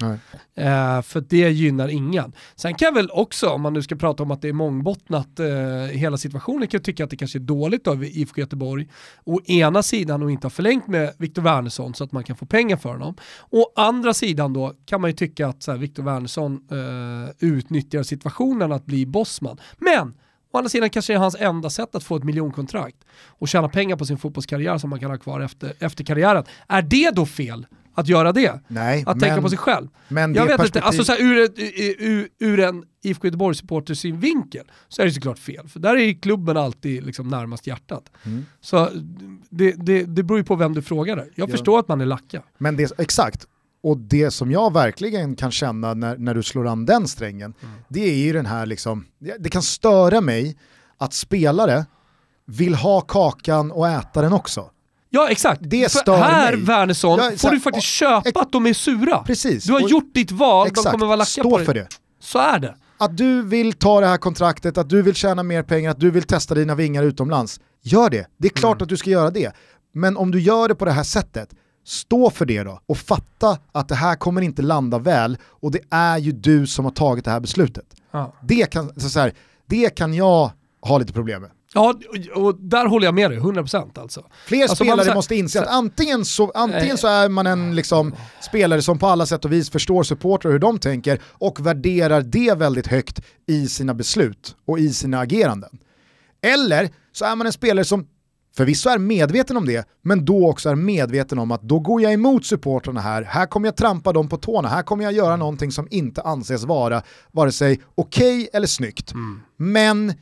[0.54, 2.32] Eh, för det gynnar ingen.
[2.56, 5.40] Sen kan jag väl också, om man nu ska prata om att det är mångbottnat
[5.40, 5.46] eh,
[5.92, 8.88] hela situationen, kan jag tycka att det kanske är dåligt av IFK Göteborg
[9.24, 12.46] å ena sidan och inte ha förlängt med Viktor Wernersson så att man kan få
[12.46, 13.16] pengar för honom.
[13.50, 18.86] Å andra sidan då kan man ju tycka att Viktor Wernersson eh, utnyttjar situationen att
[18.86, 19.58] bli bossman.
[19.78, 20.14] Men
[20.52, 22.96] Å andra sidan kanske det är hans enda sätt att få ett miljonkontrakt
[23.26, 26.44] och tjäna pengar på sin fotbollskarriär som man kan ha kvar efter, efter karriären.
[26.68, 28.60] Är det då fel att göra det?
[28.68, 29.88] Nej, Att tänka på sig själv?
[30.08, 31.48] men Jag vet inte, perspektiv- alltså så här, ur,
[31.98, 35.68] ur, ur en IFK Göteborg-supporters synvinkel så är det såklart fel.
[35.68, 38.10] För där är klubben alltid liksom närmast hjärtat.
[38.24, 38.46] Mm.
[38.60, 38.88] Så
[39.50, 41.16] det, det, det beror ju på vem du frågar.
[41.16, 41.28] där.
[41.34, 41.50] Jag Ja.
[41.52, 42.42] förstår att man är lacka.
[42.58, 43.46] Men det, exakt,
[43.82, 47.74] och det som jag verkligen kan känna när, när du slår an den strängen, Mm.
[47.88, 49.04] det är ju den här liksom,
[49.40, 50.56] det, kan störa mig
[50.98, 51.86] att spelare
[52.46, 54.70] vill ha kakan och äta den också.
[55.10, 56.64] Ja exakt, Det För stör här mig.
[56.64, 59.18] Wernersson Ja, får här, du faktiskt köpa att de är sura.
[59.18, 59.64] Precis.
[59.64, 61.66] Du har Och- gjort ditt val, de Exakt, kommer vara lacka på dig.
[61.66, 61.88] för det.
[62.20, 62.74] Så är det.
[62.98, 66.10] Att du vill ta det här kontraktet, att du vill tjäna mer pengar, att du
[66.10, 67.60] vill testa dina vingar utomlands.
[67.82, 68.82] Gör det, det är klart Mm.
[68.82, 69.52] att du ska göra det.
[69.94, 71.48] Men om du gör det på det här sättet,
[71.84, 75.80] stå för det då och fatta att det här kommer inte landa väl och det
[75.90, 77.84] är ju du som har tagit det här beslutet.
[78.10, 78.34] Ja.
[78.42, 79.32] Det kan, så så här,
[79.66, 81.50] det kan jag ha lite problem med.
[81.74, 81.94] Ja,
[82.34, 84.24] och- där håller jag med dig, 100% alltså.
[84.46, 88.14] Fler Alltså, spelare så- måste inse att antingen så, antingen så är man en liksom,
[88.40, 92.54] spelare som på alla sätt och vis förstår supportrar hur de tänker och värderar det
[92.58, 95.78] väldigt högt i sina beslut och i sina ageranden.
[96.42, 98.06] Eller så är man en spelare som
[98.56, 102.12] förvisso är medveten om det, men då också är medveten om att då går jag
[102.12, 105.72] emot supportrarna här, här kommer jag trampa dem på tårna, här kommer jag göra någonting
[105.72, 109.12] som inte anses vara vare sig okej okay eller snyggt.
[109.12, 109.40] Mm.
[109.56, 110.14] Men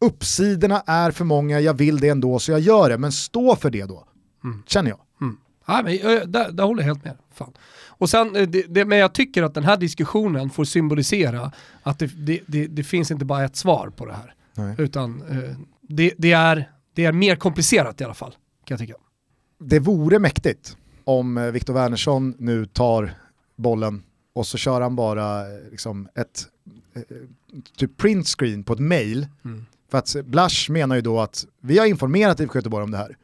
[0.00, 3.70] uppsidorna är för många, jag vill det ändå så jag gör det, men stå för
[3.70, 4.04] det då,
[4.44, 4.62] mm.
[4.66, 5.00] känner jag.
[5.20, 5.36] Mm.
[5.66, 5.96] Ja, men,
[6.32, 7.16] där, där håller jag helt med.
[7.34, 7.52] Fan.
[7.98, 11.98] Och sen, eh, det, det, men jag tycker att den här diskussionen får symbolisera att
[11.98, 14.34] det, det, det finns inte bara ett svar på det här.
[14.54, 14.74] Nej.
[14.78, 15.56] Utan eh,
[16.18, 18.30] det, är, det är mer komplicerat i alla fall,
[18.64, 18.94] kan jag tycka.
[19.58, 23.14] Det vore mäktigt om eh, Viktor Wernersson nu tar
[23.56, 26.46] bollen och så kör han bara liksom ett
[27.76, 29.26] typ print screen på ett mail.
[29.44, 29.66] Mm.
[29.90, 33.16] För att Blasch menar ju då att vi har informerat IFK Göteborg om det här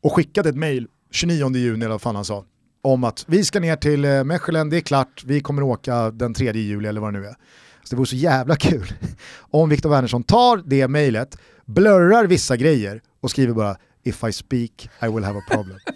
[0.00, 2.44] och skickat ett mail 29 juni eller vad fan han sa
[2.82, 6.34] om att vi ska ner till eh, Mechelen, det är klart, vi kommer åka den
[6.34, 7.34] 3 juli eller vad det nu är.
[7.84, 8.92] Så det vore så jävla kul
[9.38, 14.90] om Viktor Wernersson tar det mejlet, blurrar vissa grejer och skriver bara “If I speak
[15.02, 15.78] I will have a problem”.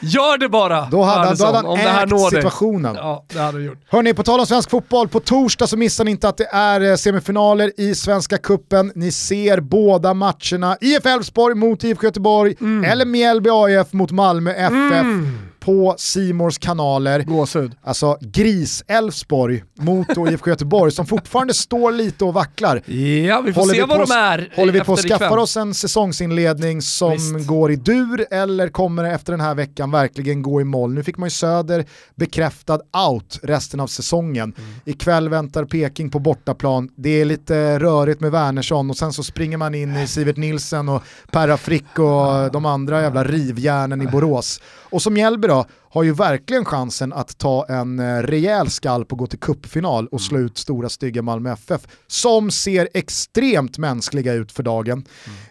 [0.00, 0.88] Gör det bara!
[0.90, 2.94] Då hade, Andersson, då hade han ägt det här når situationen.
[2.94, 3.78] Ja, det hade gjort.
[3.88, 6.80] Hörni, på tal om svensk fotboll, på torsdag så missar ni inte att det är
[6.80, 8.92] eh, semifinaler i Svenska Kuppen.
[8.94, 10.76] Ni ser båda matcherna.
[10.80, 12.84] IF Elfsborg mot IFK Göteborg, mm.
[12.84, 14.72] eller Mjällby AIF mot Malmö FF.
[14.72, 17.22] Mm på Simors kanaler.
[17.22, 17.72] Gåshud.
[17.82, 22.90] Alltså Gris-Elfsborg mot IFK Göteborg som fortfarande står lite och vacklar.
[23.26, 25.74] Ja, vi får håller se vad de är Håller vi på att skaffa oss en
[25.74, 27.46] säsongsinledning som Visst.
[27.46, 30.94] går i dur eller kommer det efter den här veckan verkligen gå i mål?
[30.94, 31.84] Nu fick man ju Söder
[32.14, 34.54] bekräftad out resten av säsongen.
[34.58, 34.70] Mm.
[34.84, 36.88] Ikväll väntar Peking på bortaplan.
[36.96, 40.88] Det är lite rörigt med Wernersson och sen så springer man in i Sivert Nilsen
[40.88, 44.60] och Perra Frick och de andra jävla rivjärnen i Borås.
[44.90, 45.53] Och som Mjällby då,
[45.90, 50.20] har ju verkligen chansen att ta en eh, rejäl skalp och gå till kuppfinal och
[50.20, 50.46] slå mm.
[50.46, 55.04] ut stora stygga Malmö FF, som ser extremt mänskliga ut för dagen.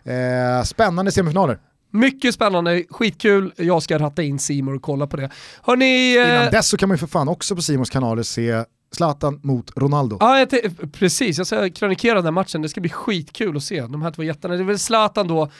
[0.05, 0.57] Mm.
[0.57, 1.59] Eh, spännande semifinaler.
[1.91, 3.53] Mycket spännande, skitkul.
[3.57, 5.29] Jag ska ratta in Simor och kolla på det.
[5.61, 6.29] Hörrni, eh...
[6.29, 8.63] Innan dess så kan man ju för fan också på Simons kanaler se
[8.95, 10.17] Zlatan mot Ronaldo.
[10.19, 10.49] Ja, jag
[10.91, 11.37] precis.
[11.37, 12.61] Jag ska krönikera den matchen.
[12.61, 13.81] Det ska bli skitkul att se.
[13.81, 14.53] De här två jättarna.
[14.55, 15.51] Det är väl Zlatan då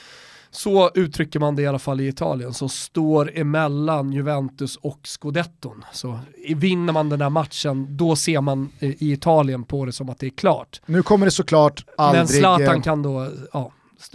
[0.56, 5.84] så uttrycker man det i alla fall i Italien, som står emellan Juventus och Scudetton.
[5.92, 6.18] Så
[6.56, 10.26] vinner man den där matchen, då ser man i Italien på det som att det
[10.26, 10.80] är klart.
[10.86, 12.20] Nu kommer det såklart aldrig...
[12.20, 13.72] Men Zlatan kan då, ja,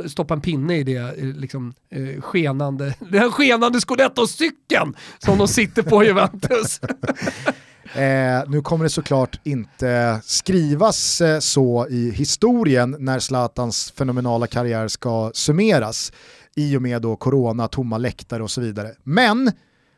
[0.09, 5.83] stoppa en pinne i det eh, liksom, eh, skenande, den skenande scudetto-cykeln som de sitter
[5.83, 6.79] på Juventus.
[7.93, 14.87] Eh, nu kommer det såklart inte skrivas eh, så i historien när Zlatans fenomenala karriär
[14.87, 16.11] ska summeras
[16.55, 18.91] i och med då corona, tomma läktare och så vidare.
[19.03, 19.51] Men,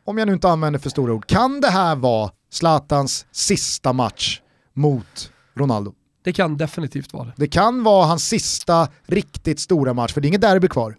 [0.04, 4.40] om jag nu inte använder för stora ord, kan det här vara Zlatans sista match
[4.74, 5.94] mot Ronaldo?
[6.22, 7.32] Det kan definitivt vara det.
[7.36, 10.96] Det kan vara hans sista riktigt stora match, för det är inget derby kvar.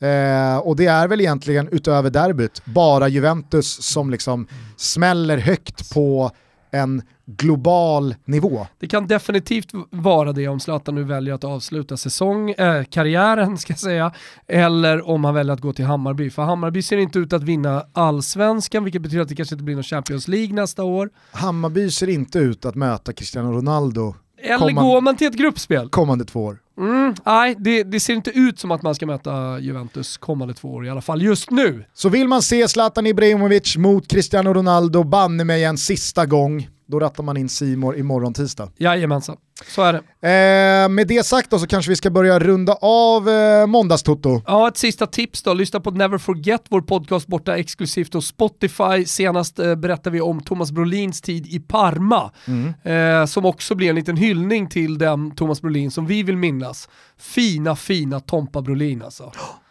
[0.00, 6.30] Eh, och det är väl egentligen utöver derbyt bara Juventus som liksom smäller högt på
[6.70, 8.66] en global nivå.
[8.78, 13.72] Det kan definitivt vara det om Zlatan nu väljer att avsluta säsong, äh, karriären ska
[13.72, 14.12] jag säga,
[14.46, 16.30] eller om han väljer att gå till Hammarby.
[16.30, 19.74] För Hammarby ser inte ut att vinna allsvenskan, vilket betyder att det kanske inte blir
[19.74, 21.10] någon Champions League nästa år.
[21.30, 24.14] Hammarby ser inte ut att möta Cristiano Ronaldo
[24.44, 25.88] eller kommande, går man till ett gruppspel?
[25.88, 26.58] Kommande två år.
[26.78, 30.68] Mm, nej, det, det, ser inte ut som att man ska möta Juventus kommande två
[30.68, 31.84] år i alla fall, just nu.
[31.94, 37.00] Så vill man se Zlatan Ibrahimovic mot Cristiano Ronaldo banne mig en sista gång, då
[37.00, 38.70] rattar man in Simor imorgon tisdag.
[38.76, 39.36] Jajamensan,
[39.68, 39.98] så är det.
[39.98, 44.42] Eh, med det sagt då så kanske vi ska börja runda av eh, måndagstoto.
[44.46, 45.54] Ja, ett sista tips då.
[45.54, 49.04] Lyssna på Never Forget, vår podcast borta exklusivt hos Spotify.
[49.06, 52.74] Senast eh, berättade vi om Thomas Brolins tid i Parma, mm.
[52.82, 56.88] eh, som också blir en liten hyllning till den Thomas Brolin som vi vill minnas.
[57.18, 59.32] Fina, fina Tompa Brolin alltså.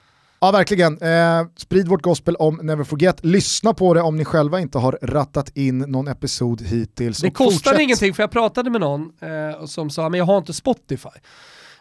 [0.43, 0.97] Ja, verkligen.
[1.01, 3.25] Eh, sprid vårt gospel om Never Forget.
[3.25, 7.17] Lyssna på det om ni själva inte har rattat in någon episod hittills.
[7.17, 10.53] Det kostar ingenting, för jag pratade med någon eh, som sa men jag har inte
[10.53, 11.09] Spotify.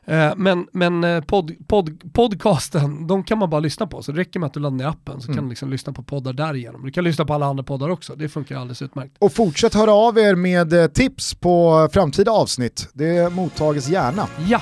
[0.06, 4.02] Eh, men men eh, pod, pod, podcasten, de kan man bara lyssna på.
[4.02, 5.36] Så det räcker med att du laddar ner appen så mm.
[5.36, 6.84] kan du liksom lyssna på poddar därigenom.
[6.84, 9.16] Du kan lyssna på alla andra poddar också, det funkar alldeles utmärkt.
[9.18, 12.88] Och fortsätt höra av er med eh, tips på framtida avsnitt.
[12.92, 14.26] Det mottages gärna.
[14.48, 14.60] Ja.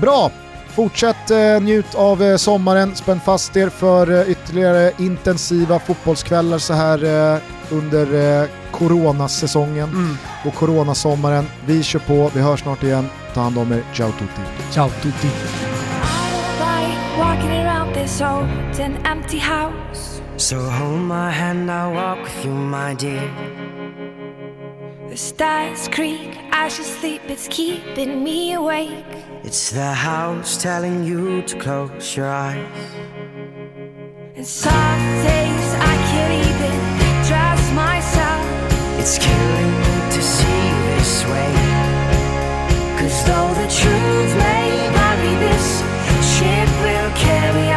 [0.00, 0.30] Bra,
[0.74, 6.72] Fortsätt eh, njut av eh, sommaren, spänn fast er för eh, ytterligare intensiva fotbollskvällar så
[6.72, 7.04] här
[7.34, 7.40] eh,
[7.70, 10.16] under eh, coronasäsongen mm.
[10.46, 11.44] och coronasommaren.
[11.66, 13.08] Vi kör på, vi hörs snart igen.
[13.34, 14.42] Ta hand om er, ciao tutti.
[14.70, 15.28] Ciao tutti.
[20.36, 23.71] So hold my hand, I'll walk with you, my dear.
[25.12, 29.04] The stars creak as you sleep, it's keeping me awake.
[29.44, 32.64] It's the house telling you to close your eyes.
[34.34, 36.76] And some days I can't even
[37.28, 38.42] trust myself.
[38.98, 40.64] It's killing me to see
[40.96, 41.52] this way.
[42.96, 45.82] Cause though the truth may vary, this
[46.32, 47.71] ship will carry